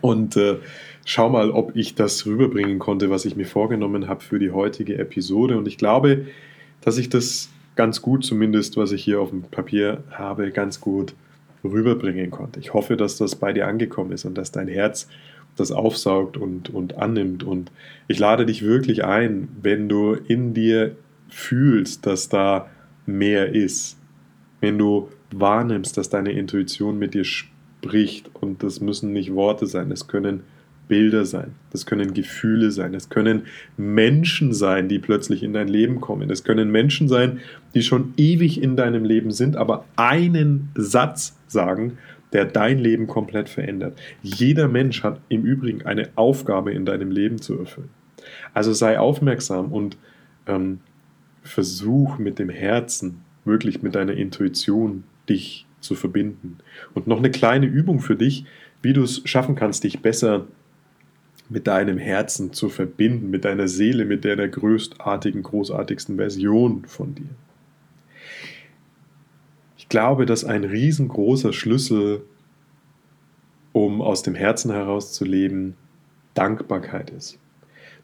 und 0.00 0.36
äh, 0.36 0.58
schau 1.04 1.30
mal, 1.30 1.50
ob 1.50 1.74
ich 1.74 1.94
das 1.94 2.26
rüberbringen 2.26 2.78
konnte, 2.78 3.10
was 3.10 3.24
ich 3.24 3.36
mir 3.36 3.46
vorgenommen 3.46 4.08
habe 4.08 4.22
für 4.22 4.38
die 4.38 4.50
heutige 4.50 4.98
Episode. 4.98 5.56
Und 5.56 5.66
ich 5.66 5.78
glaube, 5.78 6.26
dass 6.80 6.98
ich 6.98 7.08
das 7.08 7.48
ganz 7.78 8.02
gut, 8.02 8.24
zumindest 8.24 8.76
was 8.76 8.90
ich 8.90 9.04
hier 9.04 9.20
auf 9.20 9.30
dem 9.30 9.42
Papier 9.42 10.02
habe, 10.10 10.50
ganz 10.50 10.80
gut 10.80 11.14
rüberbringen 11.62 12.28
konnte. 12.28 12.58
Ich 12.58 12.74
hoffe, 12.74 12.96
dass 12.96 13.18
das 13.18 13.36
bei 13.36 13.52
dir 13.52 13.68
angekommen 13.68 14.10
ist 14.10 14.24
und 14.24 14.36
dass 14.36 14.50
dein 14.50 14.66
Herz 14.66 15.06
das 15.54 15.70
aufsaugt 15.70 16.36
und, 16.36 16.70
und 16.70 16.98
annimmt. 16.98 17.44
Und 17.44 17.70
ich 18.08 18.18
lade 18.18 18.46
dich 18.46 18.62
wirklich 18.62 19.04
ein, 19.04 19.48
wenn 19.62 19.88
du 19.88 20.14
in 20.14 20.54
dir 20.54 20.96
fühlst, 21.28 22.04
dass 22.04 22.28
da 22.28 22.68
mehr 23.06 23.54
ist, 23.54 23.96
wenn 24.60 24.76
du 24.76 25.08
wahrnimmst, 25.30 25.96
dass 25.96 26.10
deine 26.10 26.32
Intuition 26.32 26.98
mit 26.98 27.14
dir 27.14 27.24
spricht 27.24 28.28
und 28.34 28.64
das 28.64 28.80
müssen 28.80 29.12
nicht 29.12 29.34
Worte 29.34 29.68
sein, 29.68 29.92
es 29.92 30.08
können 30.08 30.42
Bilder 30.88 31.24
sein, 31.24 31.52
das 31.70 31.86
können 31.86 32.14
Gefühle 32.14 32.70
sein, 32.70 32.94
es 32.94 33.08
können 33.10 33.42
Menschen 33.76 34.52
sein, 34.52 34.88
die 34.88 34.98
plötzlich 34.98 35.42
in 35.42 35.52
dein 35.52 35.68
Leben 35.68 36.00
kommen, 36.00 36.30
es 36.30 36.44
können 36.44 36.70
Menschen 36.70 37.08
sein, 37.08 37.40
die 37.74 37.82
schon 37.82 38.14
ewig 38.16 38.62
in 38.62 38.76
deinem 38.76 39.04
Leben 39.04 39.30
sind, 39.30 39.56
aber 39.56 39.84
einen 39.96 40.70
Satz 40.74 41.38
sagen, 41.46 41.98
der 42.32 42.44
dein 42.44 42.78
Leben 42.78 43.06
komplett 43.06 43.48
verändert. 43.48 43.98
Jeder 44.22 44.68
Mensch 44.68 45.02
hat 45.02 45.20
im 45.28 45.44
Übrigen 45.44 45.86
eine 45.86 46.08
Aufgabe 46.14 46.72
in 46.72 46.84
deinem 46.84 47.10
Leben 47.10 47.40
zu 47.40 47.58
erfüllen. 47.58 47.90
Also 48.52 48.72
sei 48.72 48.98
aufmerksam 48.98 49.72
und 49.72 49.96
ähm, 50.46 50.80
versuch 51.42 52.18
mit 52.18 52.38
dem 52.38 52.48
Herzen, 52.50 53.22
wirklich 53.44 53.82
mit 53.82 53.94
deiner 53.94 54.12
Intuition, 54.12 55.04
dich 55.28 55.66
zu 55.80 55.94
verbinden. 55.94 56.58
Und 56.94 57.06
noch 57.06 57.18
eine 57.18 57.30
kleine 57.30 57.66
Übung 57.66 58.00
für 58.00 58.16
dich, 58.16 58.44
wie 58.82 58.92
du 58.92 59.02
es 59.02 59.22
schaffen 59.24 59.54
kannst, 59.54 59.84
dich 59.84 60.00
besser 60.00 60.46
mit 61.48 61.66
deinem 61.66 61.98
Herzen 61.98 62.52
zu 62.52 62.68
verbinden, 62.68 63.30
mit 63.30 63.44
deiner 63.44 63.68
Seele, 63.68 64.04
mit 64.04 64.24
deiner 64.24 64.48
größtartigen, 64.48 65.42
großartigsten 65.42 66.16
Version 66.16 66.84
von 66.86 67.14
dir. 67.14 67.30
Ich 69.78 69.88
glaube, 69.88 70.26
dass 70.26 70.44
ein 70.44 70.64
riesengroßer 70.64 71.52
Schlüssel, 71.52 72.22
um 73.72 74.02
aus 74.02 74.22
dem 74.22 74.34
Herzen 74.34 74.70
heraus 74.70 75.12
zu 75.12 75.24
leben, 75.24 75.74
Dankbarkeit 76.34 77.10
ist. 77.10 77.38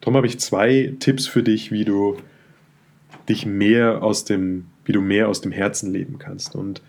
Darum 0.01 0.17
habe 0.17 0.27
ich 0.27 0.41
zwei 0.41 0.95
Tipps 0.99 1.27
für 1.27 1.43
dich, 1.43 1.71
wie 1.71 1.85
du 1.85 2.17
dich 3.29 3.47
mehr 3.47 4.03
aus 4.03 4.25
dem, 4.25 4.67
wie 4.85 4.93
du 4.93 5.01
mehr 5.01 5.29
aus 5.29 5.41
dem 5.41 5.53
Herzen 5.53 5.93
leben 5.93 6.19
kannst 6.19 6.55
und 6.55 6.83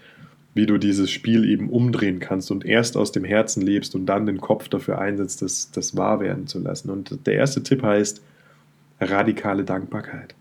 wie 0.56 0.66
du 0.66 0.80
dieses 0.80 1.12
Spiel 1.12 1.48
eben 1.48 1.70
umdrehen 1.70 2.20
kannst 2.20 2.50
und 2.50 2.66
erst 2.66 2.98
aus 2.98 3.12
dem 3.12 3.24
Herzen 3.24 3.62
lebst 3.62 3.94
und 3.94 4.08
dann 4.08 4.26
den 4.26 4.42
Kopf 4.42 4.68
dafür 4.70 4.98
einsetzt, 4.98 5.44
das, 5.44 5.70
das 5.70 5.96
wahr 5.96 6.20
werden 6.20 6.48
zu 6.48 6.58
lassen. 6.58 6.90
Und 6.90 7.28
der 7.28 7.36
erste 7.36 7.62
Tipp 7.62 7.84
heißt 7.84 8.24
radikale 9.00 9.64
Dankbarkeit 9.64 10.34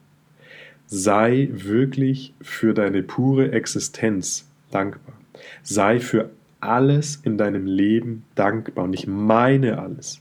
sei 0.86 1.48
wirklich 1.52 2.34
für 2.40 2.74
deine 2.74 3.02
pure 3.02 3.52
Existenz 3.52 4.48
dankbar. 4.70 5.14
Sei 5.62 6.00
für 6.00 6.30
alles 6.60 7.16
in 7.22 7.38
deinem 7.38 7.66
Leben 7.66 8.24
dankbar. 8.34 8.84
Und 8.84 8.92
ich 8.92 9.06
meine 9.06 9.78
alles. 9.78 10.20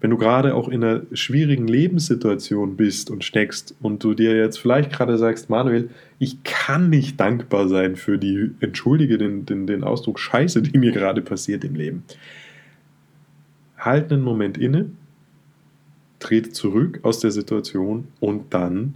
Wenn 0.00 0.10
du 0.10 0.16
gerade 0.16 0.54
auch 0.54 0.68
in 0.68 0.82
einer 0.84 1.02
schwierigen 1.12 1.68
Lebenssituation 1.68 2.76
bist 2.76 3.10
und 3.10 3.24
steckst 3.24 3.74
und 3.80 4.02
du 4.04 4.14
dir 4.14 4.36
jetzt 4.36 4.58
vielleicht 4.58 4.92
gerade 4.92 5.18
sagst, 5.18 5.50
Manuel, 5.50 5.90
ich 6.18 6.42
kann 6.42 6.90
nicht 6.90 7.18
dankbar 7.18 7.68
sein 7.68 7.96
für 7.96 8.18
die, 8.18 8.50
entschuldige 8.60 9.18
den, 9.18 9.46
den, 9.46 9.66
den 9.66 9.84
Ausdruck 9.84 10.18
Scheiße, 10.18 10.62
die 10.62 10.78
mir 10.78 10.92
gerade 10.92 11.22
passiert 11.22 11.64
im 11.64 11.74
Leben. 11.74 12.04
Halt 13.78 14.12
einen 14.12 14.22
Moment 14.22 14.58
inne, 14.58 14.90
trete 16.18 16.50
zurück 16.50 17.00
aus 17.02 17.20
der 17.20 17.30
Situation 17.30 18.08
und 18.20 18.52
dann 18.52 18.94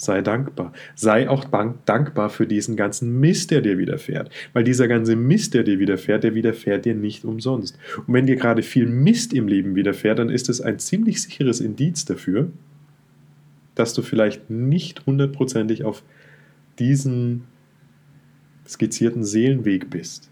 sei 0.00 0.22
dankbar. 0.22 0.72
Sei 0.94 1.28
auch 1.28 1.44
dankbar 1.84 2.30
für 2.30 2.46
diesen 2.46 2.74
ganzen 2.74 3.20
Mist, 3.20 3.50
der 3.50 3.60
dir 3.60 3.76
widerfährt. 3.76 4.30
Weil 4.54 4.64
dieser 4.64 4.88
ganze 4.88 5.14
Mist, 5.14 5.52
der 5.52 5.62
dir 5.62 5.78
widerfährt, 5.78 6.24
der 6.24 6.34
widerfährt 6.34 6.86
dir 6.86 6.94
nicht 6.94 7.26
umsonst. 7.26 7.78
Und 8.06 8.14
wenn 8.14 8.26
dir 8.26 8.36
gerade 8.36 8.62
viel 8.62 8.86
Mist 8.86 9.34
im 9.34 9.46
Leben 9.46 9.74
widerfährt, 9.74 10.18
dann 10.18 10.30
ist 10.30 10.48
es 10.48 10.62
ein 10.62 10.78
ziemlich 10.78 11.20
sicheres 11.20 11.60
Indiz 11.60 12.06
dafür, 12.06 12.50
dass 13.74 13.92
du 13.92 14.00
vielleicht 14.00 14.48
nicht 14.48 15.04
hundertprozentig 15.04 15.84
auf 15.84 16.02
diesen 16.78 17.44
skizzierten 18.66 19.22
Seelenweg 19.22 19.90
bist. 19.90 20.30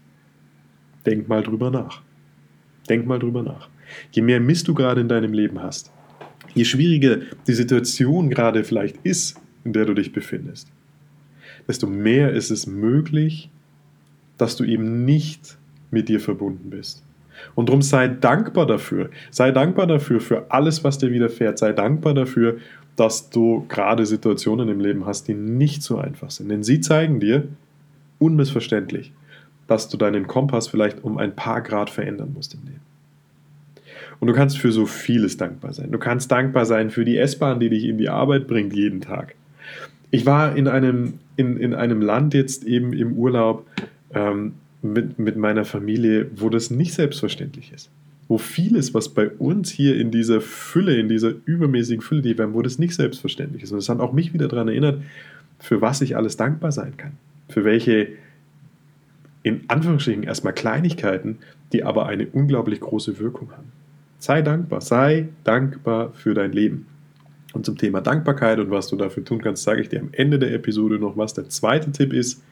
Denk 1.05 1.29
mal 1.29 1.43
drüber 1.43 1.69
nach. 1.69 2.01
Denk 2.89 3.05
mal 3.05 3.19
drüber 3.19 3.43
nach. 3.43 3.69
Je 4.11 4.23
mehr 4.23 4.39
Mist 4.39 4.67
du 4.67 4.73
gerade 4.73 5.01
in 5.01 5.07
deinem 5.07 5.33
Leben 5.33 5.61
hast, 5.61 5.91
je 6.55 6.65
schwieriger 6.65 7.19
die 7.45 7.53
Situation 7.53 8.31
gerade 8.31 8.63
vielleicht 8.63 8.97
ist, 9.03 9.39
in 9.63 9.73
der 9.73 9.85
du 9.85 9.93
dich 9.93 10.13
befindest, 10.13 10.67
desto 11.67 11.87
mehr 11.87 12.31
ist 12.31 12.49
es 12.49 12.67
möglich, 12.67 13.49
dass 14.37 14.55
du 14.55 14.63
eben 14.63 15.05
nicht 15.05 15.57
mit 15.91 16.09
dir 16.09 16.19
verbunden 16.19 16.69
bist. 16.69 17.03
Und 17.55 17.69
darum 17.69 17.81
sei 17.81 18.07
dankbar 18.07 18.65
dafür. 18.65 19.09
Sei 19.31 19.51
dankbar 19.51 19.87
dafür 19.87 20.19
für 20.19 20.51
alles, 20.51 20.83
was 20.83 20.97
dir 20.97 21.11
widerfährt. 21.11 21.57
Sei 21.57 21.71
dankbar 21.71 22.13
dafür, 22.13 22.57
dass 22.95 23.29
du 23.29 23.65
gerade 23.69 24.05
Situationen 24.05 24.67
im 24.67 24.81
Leben 24.81 25.05
hast, 25.05 25.27
die 25.27 25.33
nicht 25.33 25.83
so 25.83 25.97
einfach 25.97 26.31
sind. 26.31 26.49
Denn 26.49 26.63
sie 26.63 26.81
zeigen 26.81 27.19
dir, 27.19 27.47
unmissverständlich, 28.17 29.13
dass 29.67 29.87
du 29.87 29.95
deinen 29.95 30.27
Kompass 30.27 30.67
vielleicht 30.67 31.03
um 31.03 31.17
ein 31.17 31.35
paar 31.35 31.61
Grad 31.61 31.89
verändern 31.89 32.33
musst 32.33 32.53
im 32.55 32.61
Leben. 32.65 32.81
Und 34.19 34.27
du 34.27 34.33
kannst 34.33 34.57
für 34.57 34.73
so 34.73 34.85
vieles 34.85 35.37
dankbar 35.37 35.73
sein. 35.73 35.91
Du 35.91 35.97
kannst 35.97 36.29
dankbar 36.29 36.65
sein 36.65 36.89
für 36.89 37.05
die 37.05 37.17
S-Bahn, 37.17 37.61
die 37.61 37.69
dich 37.69 37.85
in 37.85 37.97
die 37.97 38.09
Arbeit 38.09 38.47
bringt 38.47 38.73
jeden 38.73 38.99
Tag 38.99 39.35
ich 40.11 40.25
war 40.25 40.55
in 40.55 40.67
einem, 40.67 41.15
in, 41.35 41.57
in 41.57 41.73
einem 41.73 42.01
Land 42.01 42.33
jetzt 42.33 42.63
eben 42.63 42.93
im 42.93 43.13
Urlaub 43.13 43.67
ähm, 44.13 44.53
mit, 44.81 45.19
mit 45.19 45.37
meiner 45.37 45.65
Familie, 45.65 46.29
wo 46.35 46.49
das 46.49 46.71
nicht 46.71 46.93
selbstverständlich 46.93 47.71
ist. 47.73 47.89
Wo 48.27 48.37
vieles, 48.37 48.93
was 48.93 49.09
bei 49.09 49.29
uns 49.29 49.69
hier 49.69 49.97
in 49.97 50.11
dieser 50.11 50.41
Fülle, 50.41 50.97
in 50.97 51.09
dieser 51.09 51.33
übermäßigen 51.45 52.01
Fülle, 52.01 52.21
die 52.21 52.37
wir 52.37 52.45
haben, 52.45 52.53
wo 52.53 52.61
das 52.61 52.79
nicht 52.79 52.93
selbstverständlich 52.93 53.63
ist. 53.63 53.71
Und 53.71 53.79
es 53.79 53.89
hat 53.89 53.99
auch 53.99 54.13
mich 54.13 54.33
wieder 54.33 54.47
daran 54.47 54.67
erinnert, 54.67 55.01
für 55.59 55.81
was 55.81 56.01
ich 56.01 56.15
alles 56.15 56.37
dankbar 56.37 56.71
sein 56.71 56.95
kann. 56.95 57.13
Für 57.49 57.63
welche, 57.63 58.09
in 59.43 59.61
Anführungsstrichen, 59.67 60.23
erstmal 60.23 60.53
Kleinigkeiten, 60.53 61.39
die 61.73 61.83
aber 61.83 62.07
eine 62.07 62.27
unglaublich 62.27 62.79
große 62.79 63.19
Wirkung 63.19 63.51
haben. 63.51 63.71
Sei 64.19 64.41
dankbar, 64.41 64.81
sei 64.81 65.29
dankbar 65.43 66.13
für 66.13 66.33
dein 66.33 66.51
Leben. 66.51 66.85
Und 67.53 67.65
zum 67.65 67.77
Thema 67.77 68.01
Dankbarkeit 68.01 68.59
und 68.59 68.69
was 68.69 68.87
du 68.89 68.95
dafür 68.95 69.25
tun 69.25 69.41
kannst, 69.41 69.63
sage 69.63 69.81
ich 69.81 69.89
dir 69.89 69.99
am 69.99 70.09
Ende 70.11 70.37
der 70.37 70.53
Episode 70.53 70.99
noch, 70.99 71.17
was 71.17 71.33
der 71.33 71.49
zweite 71.49 71.91
Tipp 71.91 72.13
ist, 72.13 72.43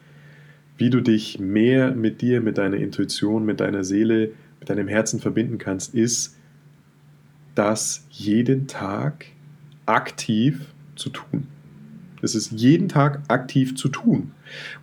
wie 0.77 0.89
du 0.89 1.01
dich 1.01 1.39
mehr 1.39 1.91
mit 1.91 2.21
dir, 2.21 2.41
mit 2.41 2.57
deiner 2.57 2.77
Intuition, 2.77 3.45
mit 3.45 3.59
deiner 3.59 3.83
Seele, 3.83 4.31
mit 4.59 4.69
deinem 4.69 4.87
Herzen 4.87 5.19
verbinden 5.19 5.57
kannst, 5.57 5.93
ist, 5.93 6.35
das 7.55 8.05
jeden 8.11 8.67
Tag 8.67 9.25
aktiv 9.85 10.67
zu 10.95 11.09
tun. 11.09 11.47
Das 12.21 12.35
ist 12.35 12.51
jeden 12.51 12.89
Tag 12.89 13.21
aktiv 13.27 13.75
zu 13.75 13.89
tun. 13.89 14.31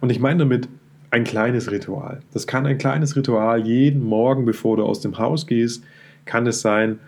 Und 0.00 0.10
ich 0.10 0.18
meine 0.18 0.40
damit 0.40 0.68
ein 1.10 1.24
kleines 1.24 1.70
Ritual. 1.70 2.20
Das 2.32 2.46
kann 2.46 2.66
ein 2.66 2.78
kleines 2.78 3.14
Ritual 3.14 3.64
jeden 3.64 4.02
Morgen, 4.02 4.44
bevor 4.44 4.76
du 4.76 4.84
aus 4.84 5.00
dem 5.00 5.18
Haus 5.18 5.46
gehst, 5.46 5.84
kann 6.24 6.46
es 6.46 6.60
sein, 6.60 6.98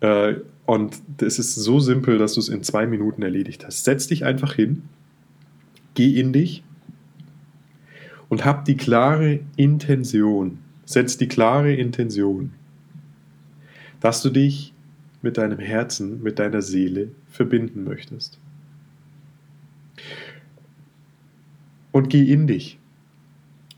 äh, 0.00 0.34
und 0.70 1.02
es 1.20 1.40
ist 1.40 1.56
so 1.56 1.80
simpel, 1.80 2.16
dass 2.16 2.34
du 2.34 2.40
es 2.40 2.48
in 2.48 2.62
zwei 2.62 2.86
Minuten 2.86 3.22
erledigt 3.22 3.66
hast. 3.66 3.82
Setz 3.82 4.06
dich 4.06 4.24
einfach 4.24 4.54
hin, 4.54 4.84
geh 5.94 6.20
in 6.20 6.32
dich 6.32 6.62
und 8.28 8.44
hab 8.44 8.64
die 8.66 8.76
klare 8.76 9.40
Intention, 9.56 10.58
setz 10.84 11.18
die 11.18 11.26
klare 11.26 11.74
Intention, 11.74 12.52
dass 13.98 14.22
du 14.22 14.30
dich 14.30 14.72
mit 15.22 15.38
deinem 15.38 15.58
Herzen, 15.58 16.22
mit 16.22 16.38
deiner 16.38 16.62
Seele 16.62 17.10
verbinden 17.28 17.82
möchtest. 17.82 18.38
Und 21.90 22.10
geh 22.10 22.32
in 22.32 22.46
dich. 22.46 22.78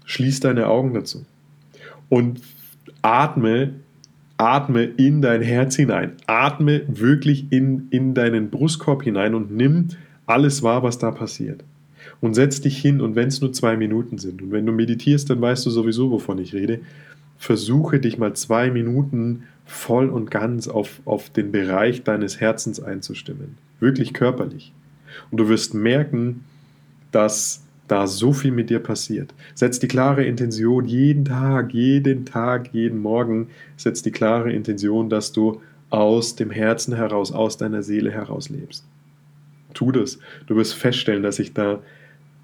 Schließ 0.05 0.41
deine 0.41 0.67
Augen 0.67 0.93
dazu. 0.93 1.25
Und 2.11 2.43
atme 3.01 3.77
atme 4.37 4.85
in 4.85 5.23
dein 5.23 5.43
Herz 5.43 5.77
hinein. 5.77 6.13
Atme 6.27 6.83
wirklich 6.89 7.47
in, 7.51 7.89
in 7.91 8.15
deinen 8.15 8.51
Brustkorb 8.51 9.03
hinein 9.03 9.35
und 9.35 9.51
nimm 9.51 9.89
alles 10.27 10.63
wahr, 10.63 10.83
was 10.83 10.99
da 10.99 11.11
passiert. 11.11 11.63
Und 12.21 12.35
setz 12.35 12.61
dich 12.61 12.79
hin, 12.79 13.01
und 13.01 13.17
wenn 13.17 13.29
es 13.29 13.41
nur 13.41 13.53
zwei 13.53 13.77
Minuten 13.77 14.19
sind, 14.19 14.43
und 14.43 14.53
wenn 14.53 14.67
du 14.67 14.73
meditierst, 14.73 15.29
dann 15.31 15.41
weißt 15.41 15.67
du 15.67 15.71
sowieso, 15.71 16.11
wovon 16.11 16.39
ich 16.39 16.55
rede. 16.55 16.81
Versuche 17.39 17.99
dich 17.99 18.19
mal 18.19 18.35
zwei 18.35 18.71
Minuten 18.71 19.45
voll 19.67 20.09
und 20.09 20.31
ganz 20.31 20.69
auf, 20.69 21.01
auf 21.05 21.31
den 21.31 21.51
Bereich 21.51 22.03
deines 22.03 22.41
Herzens 22.41 22.81
einzustimmen. 22.81 23.57
Wirklich 23.81 24.13
körperlich. 24.13 24.73
Und 25.31 25.39
du 25.39 25.49
wirst 25.49 25.75
merken, 25.75 26.45
dass 27.11 27.65
da 27.93 28.07
so 28.07 28.33
viel 28.33 28.53
mit 28.53 28.71
dir 28.71 28.79
passiert. 28.79 29.35
Setz 29.55 29.79
die 29.79 29.87
klare 29.87 30.25
Intention 30.25 30.87
jeden 30.87 31.27
Tag, 31.27 31.75
jeden 31.75 32.25
Tag, 32.25 32.71
jeden 32.73 33.03
Morgen, 33.03 33.49
setz 33.77 34.01
die 34.01 34.11
klare 34.11 34.51
Intention, 34.51 35.11
dass 35.11 35.33
du 35.33 35.61
aus 35.91 36.35
dem 36.35 36.51
Herzen 36.51 36.97
heraus, 36.97 37.33
aus 37.33 37.59
deiner 37.59 37.83
Seele 37.83 38.11
heraus 38.11 38.49
lebst. 38.49 38.87
Tu 39.75 39.93
das. 39.93 40.19
Du 40.47 40.57
wirst 40.57 40.73
feststellen, 40.73 41.23
dass 41.23 41.37
sich 41.37 41.53
da, 41.53 41.81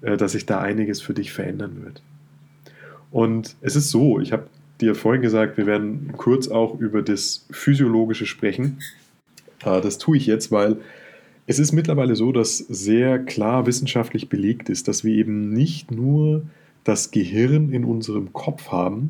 äh, 0.01 0.17
dass 0.17 0.33
sich 0.33 0.45
da 0.45 0.61
einiges 0.61 1.01
für 1.01 1.15
dich 1.15 1.33
verändern 1.33 1.81
wird. 1.83 2.03
Und 3.09 3.55
es 3.61 3.75
ist 3.75 3.89
so, 3.89 4.19
ich 4.19 4.31
habe 4.31 4.45
dir 4.81 4.93
vorhin 4.93 5.23
gesagt, 5.23 5.57
wir 5.57 5.65
werden 5.65 6.13
kurz 6.15 6.47
auch 6.47 6.79
über 6.79 7.01
das 7.01 7.47
Physiologische 7.49 8.27
sprechen. 8.27 8.77
Äh, 9.65 9.81
das 9.81 9.97
tue 9.97 10.17
ich 10.17 10.27
jetzt, 10.27 10.51
weil 10.51 10.77
es 11.49 11.57
ist 11.57 11.71
mittlerweile 11.71 12.15
so, 12.15 12.31
dass 12.31 12.59
sehr 12.59 13.17
klar 13.17 13.65
wissenschaftlich 13.65 14.29
belegt 14.29 14.69
ist, 14.69 14.87
dass 14.87 15.03
wir 15.03 15.15
eben 15.15 15.51
nicht 15.51 15.89
nur 15.89 16.43
das 16.83 17.09
Gehirn 17.09 17.73
in 17.73 17.85
unserem 17.85 18.33
Kopf 18.33 18.71
haben, 18.71 19.09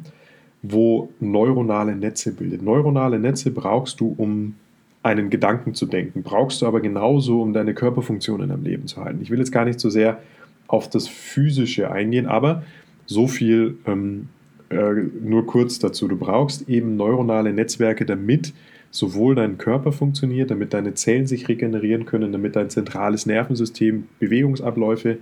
wo 0.61 1.09
neuronale 1.19 1.97
Netze 1.97 2.31
bildet. 2.31 2.61
Neuronale 2.61 3.19
Netze 3.19 3.51
brauchst 3.51 3.99
du, 3.99 4.15
um 4.17 4.55
einen 5.03 5.29
Gedanken 5.29 5.73
zu 5.73 5.85
denken, 5.85 6.23
brauchst 6.23 6.61
du 6.61 6.65
aber 6.65 6.79
genauso, 6.79 7.41
um 7.41 7.51
deine 7.51 7.73
Körperfunktionen 7.73 8.51
am 8.51 8.63
Leben 8.63 8.87
zu 8.87 9.03
halten. 9.03 9.19
Ich 9.21 9.29
will 9.31 9.39
jetzt 9.39 9.51
gar 9.51 9.65
nicht 9.65 9.81
so 9.81 9.89
sehr 9.89 10.19
auf 10.67 10.89
das 10.89 11.09
Physische 11.09 11.91
eingehen, 11.91 12.25
aber 12.25 12.63
so 13.05 13.27
viel 13.27 13.75
ähm, 13.85 14.29
äh, 14.69 14.93
nur 15.21 15.45
kurz 15.45 15.79
dazu. 15.79 16.07
Du 16.07 16.15
brauchst 16.15 16.69
eben 16.69 16.95
neuronale 16.95 17.51
Netzwerke, 17.51 18.05
damit 18.05 18.53
sowohl 18.91 19.35
dein 19.35 19.57
Körper 19.57 19.91
funktioniert, 19.91 20.51
damit 20.51 20.73
deine 20.73 20.93
Zellen 20.93 21.27
sich 21.27 21.47
regenerieren 21.47 22.05
können, 22.05 22.31
damit 22.31 22.55
dein 22.55 22.69
zentrales 22.69 23.25
Nervensystem 23.25 24.05
Bewegungsabläufe 24.19 25.19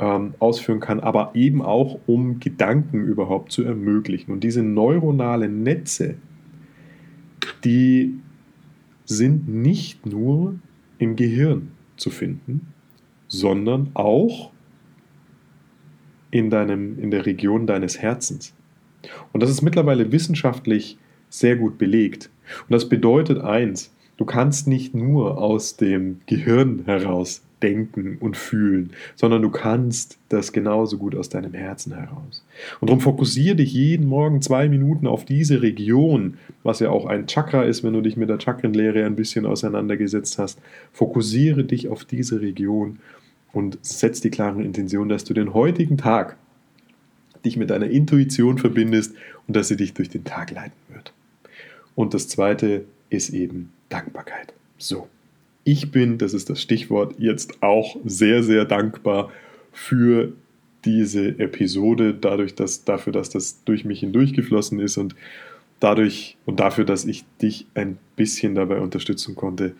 ähm, 0.00 0.34
ausführen 0.38 0.80
kann, 0.80 1.00
aber 1.00 1.32
eben 1.34 1.62
auch 1.62 1.98
um 2.06 2.40
Gedanken 2.40 3.04
überhaupt 3.04 3.52
zu 3.52 3.62
ermöglichen. 3.62 4.32
Und 4.32 4.44
diese 4.44 4.62
neuronalen 4.62 5.62
Netze, 5.62 6.14
die 7.64 8.14
sind 9.04 9.48
nicht 9.48 10.06
nur 10.06 10.56
im 10.98 11.16
Gehirn 11.16 11.70
zu 11.96 12.10
finden, 12.10 12.72
sondern 13.28 13.90
auch 13.94 14.52
in, 16.30 16.50
deinem, 16.50 16.98
in 16.98 17.10
der 17.10 17.26
Region 17.26 17.66
deines 17.66 17.98
Herzens. 17.98 18.54
Und 19.32 19.42
das 19.42 19.50
ist 19.50 19.62
mittlerweile 19.62 20.12
wissenschaftlich 20.12 20.98
sehr 21.30 21.56
gut 21.56 21.78
belegt. 21.78 22.30
Und 22.68 22.72
das 22.72 22.88
bedeutet 22.88 23.40
eins, 23.40 23.92
du 24.16 24.24
kannst 24.24 24.66
nicht 24.66 24.94
nur 24.94 25.38
aus 25.38 25.76
dem 25.76 26.20
Gehirn 26.26 26.82
heraus 26.84 27.42
denken 27.62 28.18
und 28.20 28.36
fühlen, 28.36 28.92
sondern 29.16 29.42
du 29.42 29.50
kannst 29.50 30.18
das 30.28 30.52
genauso 30.52 30.98
gut 30.98 31.14
aus 31.14 31.28
deinem 31.28 31.54
Herzen 31.54 31.94
heraus. 31.94 32.44
Und 32.80 32.88
darum 32.88 33.00
fokussiere 33.00 33.56
dich 33.56 33.72
jeden 33.72 34.06
Morgen 34.06 34.42
zwei 34.42 34.68
Minuten 34.68 35.06
auf 35.06 35.24
diese 35.24 35.62
Region, 35.62 36.38
was 36.62 36.80
ja 36.80 36.90
auch 36.90 37.06
ein 37.06 37.26
Chakra 37.26 37.62
ist, 37.62 37.82
wenn 37.82 37.94
du 37.94 38.00
dich 38.00 38.16
mit 38.16 38.28
der 38.28 38.40
Chakrenlehre 38.40 39.04
ein 39.04 39.16
bisschen 39.16 39.46
auseinandergesetzt 39.46 40.38
hast. 40.38 40.60
Fokussiere 40.92 41.64
dich 41.64 41.88
auf 41.88 42.04
diese 42.04 42.40
Region 42.40 42.98
und 43.52 43.78
setz 43.82 44.20
die 44.20 44.30
klare 44.30 44.62
Intention, 44.62 45.08
dass 45.08 45.24
du 45.24 45.34
den 45.34 45.54
heutigen 45.54 45.96
Tag 45.96 46.36
dich 47.44 47.56
mit 47.56 47.70
deiner 47.70 47.88
Intuition 47.88 48.58
verbindest 48.58 49.14
und 49.46 49.56
dass 49.56 49.68
sie 49.68 49.76
dich 49.76 49.94
durch 49.94 50.08
den 50.08 50.24
Tag 50.24 50.50
leiten 50.50 50.76
wird. 50.92 51.12
Und 51.98 52.14
das 52.14 52.28
zweite 52.28 52.84
ist 53.10 53.30
eben 53.30 53.72
Dankbarkeit. 53.88 54.54
So, 54.76 55.08
ich 55.64 55.90
bin, 55.90 56.16
das 56.16 56.32
ist 56.32 56.48
das 56.48 56.62
Stichwort, 56.62 57.16
jetzt 57.18 57.60
auch 57.60 57.96
sehr, 58.04 58.44
sehr 58.44 58.66
dankbar 58.66 59.32
für 59.72 60.32
diese 60.84 61.40
Episode, 61.40 62.14
dadurch, 62.14 62.54
dass, 62.54 62.84
dafür, 62.84 63.12
dass 63.12 63.30
das 63.30 63.64
durch 63.64 63.84
mich 63.84 63.98
hindurchgeflossen 63.98 64.78
ist 64.78 64.96
und 64.96 65.16
dadurch 65.80 66.36
und 66.46 66.60
dafür, 66.60 66.84
dass 66.84 67.04
ich 67.04 67.24
dich 67.42 67.66
ein 67.74 67.98
bisschen 68.14 68.54
dabei 68.54 68.78
unterstützen 68.78 69.34
konnte, 69.34 69.74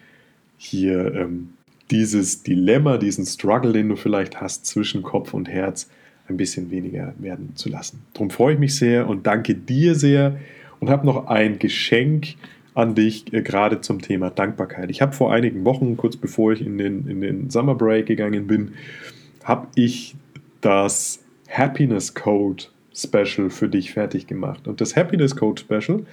hier 0.57 1.15
ähm, 1.15 1.51
dieses 1.93 2.43
Dilemma, 2.43 2.99
diesen 2.99 3.27
Struggle, 3.27 3.73
den 3.73 3.91
du 3.91 3.95
vielleicht 3.95 4.41
hast 4.41 4.67
zwischen 4.67 5.05
Kopf 5.05 5.35
und 5.35 5.49
Herz, 5.49 5.89
ein 6.27 6.37
bisschen 6.37 6.73
weniger 6.73 7.15
werden 7.19 7.53
zu 7.55 7.69
lassen. 7.69 8.03
Darum 8.13 8.31
freue 8.31 8.55
ich 8.55 8.59
mich 8.59 8.75
sehr 8.75 9.09
und 9.09 9.25
danke 9.29 9.55
dir 9.55 9.95
sehr 9.95 10.37
und 10.81 10.91
habe 10.91 11.07
noch 11.07 11.27
ein 11.27 11.59
Geschenk 11.59 12.35
an 12.75 12.95
dich, 12.95 13.33
äh, 13.33 13.43
gerade 13.43 13.81
zum 13.81 14.01
Thema 14.01 14.31
Dankbarkeit. 14.31 14.91
Ich 14.91 15.03
habe 15.03 15.13
vor 15.13 15.33
einigen 15.33 15.65
Wochen, 15.65 15.97
kurz 15.97 16.17
bevor 16.17 16.53
ich 16.53 16.65
in 16.65 16.79
den, 16.79 17.09
in 17.09 17.21
den 17.21 17.51
Summer 17.51 17.75
Break 17.75 18.07
gegangen 18.07 18.47
bin, 18.47 18.75
habe 19.45 19.67
ich 19.75 20.15
das 20.61 21.25
Happiness 21.49 22.15
Code 22.15 22.65
Special 22.95 23.51
für 23.51 23.69
dich 23.69 23.93
fertig 23.93 24.27
gemacht. 24.27 24.67
Und 24.67 24.81
das 24.81 24.97
Happiness 24.97 25.37
Code 25.37 25.61
Special 25.61 26.05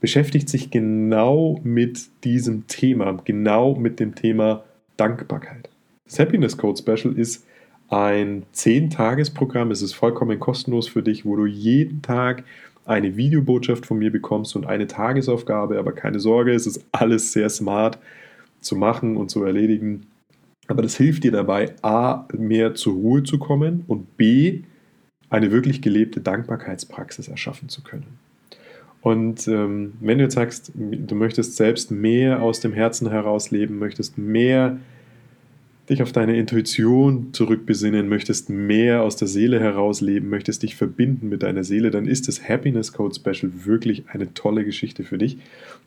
beschäftigt 0.00 0.48
sich 0.48 0.70
genau 0.70 1.60
mit 1.62 2.00
diesem 2.24 2.66
Thema, 2.66 3.16
genau 3.24 3.74
mit 3.74 4.00
dem 4.00 4.14
Thema 4.14 4.64
Dankbarkeit. 4.96 5.68
Das 6.04 6.18
Happiness 6.18 6.56
Code 6.56 6.78
Special 6.78 7.16
ist 7.16 7.46
ein 7.88 8.44
10-Tages-Programm. 8.54 9.70
Es 9.70 9.82
ist 9.82 9.92
vollkommen 9.92 10.40
kostenlos 10.40 10.88
für 10.88 11.02
dich, 11.02 11.24
wo 11.24 11.36
du 11.36 11.46
jeden 11.46 12.02
Tag 12.02 12.44
eine 12.84 13.16
Videobotschaft 13.16 13.86
von 13.86 13.98
mir 13.98 14.10
bekommst 14.10 14.56
und 14.56 14.66
eine 14.66 14.86
Tagesaufgabe. 14.86 15.78
Aber 15.78 15.92
keine 15.92 16.20
Sorge, 16.20 16.52
es 16.52 16.66
ist 16.66 16.84
alles 16.92 17.32
sehr 17.32 17.48
smart 17.48 17.98
zu 18.60 18.76
machen 18.76 19.16
und 19.16 19.30
zu 19.30 19.44
erledigen. 19.44 20.06
Aber 20.68 20.82
das 20.82 20.96
hilft 20.96 21.24
dir 21.24 21.32
dabei, 21.32 21.74
A, 21.82 22.26
mehr 22.36 22.74
zur 22.74 22.94
Ruhe 22.94 23.22
zu 23.22 23.38
kommen 23.38 23.84
und 23.86 24.16
B, 24.16 24.62
eine 25.28 25.50
wirklich 25.50 25.82
gelebte 25.82 26.20
Dankbarkeitspraxis 26.20 27.28
erschaffen 27.28 27.68
zu 27.68 27.82
können. 27.82 28.18
Und 29.00 29.48
ähm, 29.48 29.94
wenn 30.00 30.18
du 30.18 30.24
jetzt 30.24 30.34
sagst, 30.34 30.72
du 30.74 31.14
möchtest 31.14 31.56
selbst 31.56 31.90
mehr 31.90 32.40
aus 32.40 32.60
dem 32.60 32.72
Herzen 32.72 33.10
heraus 33.10 33.50
leben, 33.50 33.78
möchtest 33.78 34.16
mehr 34.16 34.78
dich 35.90 36.02
auf 36.02 36.12
deine 36.12 36.36
Intuition 36.36 37.32
zurückbesinnen, 37.32 38.08
möchtest 38.08 38.48
mehr 38.48 39.02
aus 39.02 39.16
der 39.16 39.28
Seele 39.28 39.58
heraus 39.58 40.00
leben, 40.00 40.30
möchtest 40.30 40.62
dich 40.62 40.76
verbinden 40.76 41.28
mit 41.28 41.42
deiner 41.42 41.64
Seele, 41.64 41.90
dann 41.90 42.06
ist 42.06 42.28
das 42.28 42.48
Happiness 42.48 42.92
Code 42.92 43.14
Special 43.14 43.50
wirklich 43.64 44.04
eine 44.08 44.32
tolle 44.32 44.64
Geschichte 44.64 45.02
für 45.02 45.18
dich. 45.18 45.38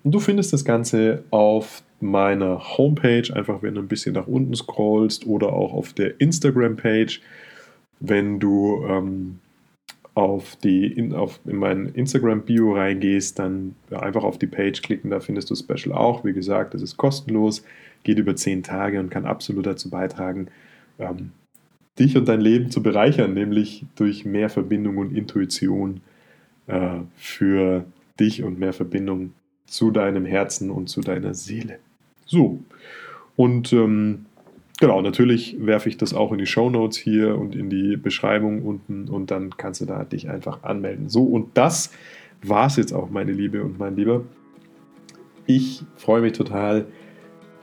Und 0.03 0.13
du 0.13 0.19
findest 0.19 0.51
das 0.51 0.65
Ganze 0.65 1.23
auf 1.31 1.81
meiner 2.01 2.77
Homepage, 2.77 3.33
einfach 3.33 3.63
wenn 3.63 3.75
du 3.75 3.81
ein 3.81 3.87
bisschen 3.87 4.13
nach 4.13 4.27
unten 4.27 4.53
scrollst 4.53 5.25
oder 5.25 5.53
auch 5.53 5.73
auf 5.73 5.93
der 5.93 6.19
Instagram-Page, 6.19 7.21
wenn 8.01 8.39
du 8.39 8.85
ähm, 8.87 9.39
auf 10.13 10.55
die 10.57 10.87
in, 10.87 11.13
auf, 11.13 11.39
in 11.45 11.57
mein 11.57 11.87
Instagram-Bio 11.87 12.73
reingehst, 12.73 13.39
dann 13.39 13.75
einfach 13.91 14.23
auf 14.23 14.37
die 14.37 14.47
Page 14.47 14.81
klicken, 14.81 15.09
da 15.09 15.19
findest 15.19 15.49
du 15.49 15.55
Special 15.55 15.95
auch. 15.95 16.25
Wie 16.25 16.33
gesagt, 16.33 16.73
es 16.73 16.81
ist 16.81 16.97
kostenlos, 16.97 17.63
geht 18.05 18.17
über 18.17 18.37
zehn 18.37 18.63
Tage 18.63 19.01
und 19.01 19.09
kann 19.09 19.25
absolut 19.25 19.65
dazu 19.65 19.89
beitragen, 19.89 20.47
ähm, 20.97 21.31
dich 21.99 22.15
und 22.15 22.27
dein 22.29 22.39
Leben 22.39 22.71
zu 22.71 22.81
bereichern, 22.81 23.33
nämlich 23.33 23.85
durch 23.95 24.23
mehr 24.23 24.49
Verbindung 24.49 24.97
und 24.97 25.13
Intuition 25.13 25.99
äh, 26.67 26.99
für 27.17 27.83
dich 28.17 28.43
und 28.43 28.57
mehr 28.57 28.73
Verbindung 28.73 29.33
zu 29.65 29.91
deinem 29.91 30.25
Herzen 30.25 30.69
und 30.69 30.87
zu 30.87 31.01
deiner 31.01 31.33
Seele. 31.33 31.79
So, 32.25 32.59
und 33.35 33.73
ähm, 33.73 34.25
Genau, 34.79 35.01
natürlich 35.01 35.55
werfe 35.59 35.87
ich 35.87 35.95
das 35.95 36.13
auch 36.13 36.33
in 36.33 36.37
die 36.37 36.45
Show 36.45 36.69
Notes 36.69 36.97
hier 36.97 37.37
und 37.37 37.55
in 37.55 37.69
die 37.69 37.95
Beschreibung 37.95 38.63
unten 38.63 39.07
und 39.07 39.31
dann 39.31 39.55
kannst 39.55 39.79
du 39.79 39.85
da 39.85 40.03
dich 40.03 40.29
einfach 40.29 40.63
anmelden. 40.63 41.07
So, 41.07 41.23
und 41.23 41.57
das 41.57 41.91
war 42.41 42.67
es 42.67 42.75
jetzt 42.75 42.91
auch, 42.91 43.09
meine 43.09 43.31
Liebe 43.31 43.63
und 43.63 43.79
mein 43.79 43.95
Lieber. 43.95 44.23
Ich 45.45 45.83
freue 45.95 46.21
mich 46.21 46.33
total, 46.33 46.87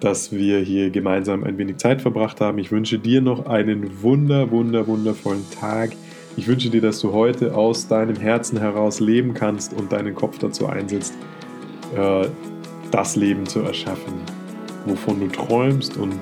dass 0.02 0.32
wir 0.32 0.58
hier 0.58 0.90
gemeinsam 0.90 1.44
ein 1.44 1.58
wenig 1.58 1.76
Zeit 1.76 2.02
verbracht 2.02 2.40
haben. 2.40 2.58
Ich 2.58 2.72
wünsche 2.72 2.98
dir 2.98 3.20
noch 3.20 3.46
einen 3.46 4.02
wunder, 4.02 4.50
wunder, 4.50 4.86
wundervollen 4.86 5.44
Tag. 5.50 5.92
Ich 6.36 6.48
wünsche 6.48 6.70
dir, 6.70 6.80
dass 6.80 6.98
du 7.00 7.12
heute 7.12 7.54
aus 7.54 7.86
deinem 7.86 8.16
Herzen 8.16 8.58
heraus 8.58 9.00
leben 9.00 9.32
kannst 9.32 9.74
und 9.74 9.92
deinen 9.92 10.14
Kopf 10.14 10.38
dazu 10.38 10.66
einsetzt, 10.66 11.14
äh, 11.96 12.26
das 12.90 13.16
Leben 13.16 13.46
zu 13.46 13.60
erschaffen, 13.60 14.14
wovon 14.86 15.20
du 15.20 15.28
träumst 15.28 15.96
und 15.96 16.16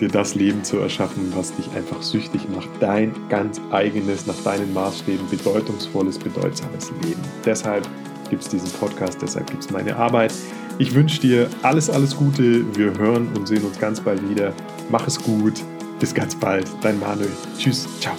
dir 0.00 0.08
das 0.08 0.34
Leben 0.34 0.64
zu 0.64 0.78
erschaffen, 0.78 1.32
was 1.34 1.54
dich 1.54 1.70
einfach 1.76 2.02
süchtig 2.02 2.48
macht. 2.54 2.68
Dein 2.80 3.12
ganz 3.28 3.60
eigenes, 3.70 4.26
nach 4.26 4.38
deinen 4.44 4.72
Maßstäben 4.72 5.28
bedeutungsvolles, 5.30 6.18
bedeutsames 6.18 6.90
Leben. 7.02 7.20
Deshalb 7.44 7.88
gibt 8.30 8.42
es 8.42 8.48
diesen 8.48 8.70
Podcast, 8.78 9.20
deshalb 9.22 9.50
gibt 9.50 9.64
es 9.64 9.70
meine 9.70 9.96
Arbeit. 9.96 10.32
Ich 10.78 10.94
wünsche 10.94 11.20
dir 11.20 11.50
alles, 11.62 11.90
alles 11.90 12.16
Gute. 12.16 12.64
Wir 12.76 12.96
hören 12.96 13.28
und 13.36 13.48
sehen 13.48 13.64
uns 13.64 13.80
ganz 13.80 14.00
bald 14.00 14.28
wieder. 14.28 14.52
Mach 14.90 15.06
es 15.08 15.20
gut. 15.20 15.64
Bis 15.98 16.14
ganz 16.14 16.36
bald. 16.36 16.66
Dein 16.80 17.00
Manuel. 17.00 17.32
Tschüss. 17.58 17.88
Ciao. 18.00 18.14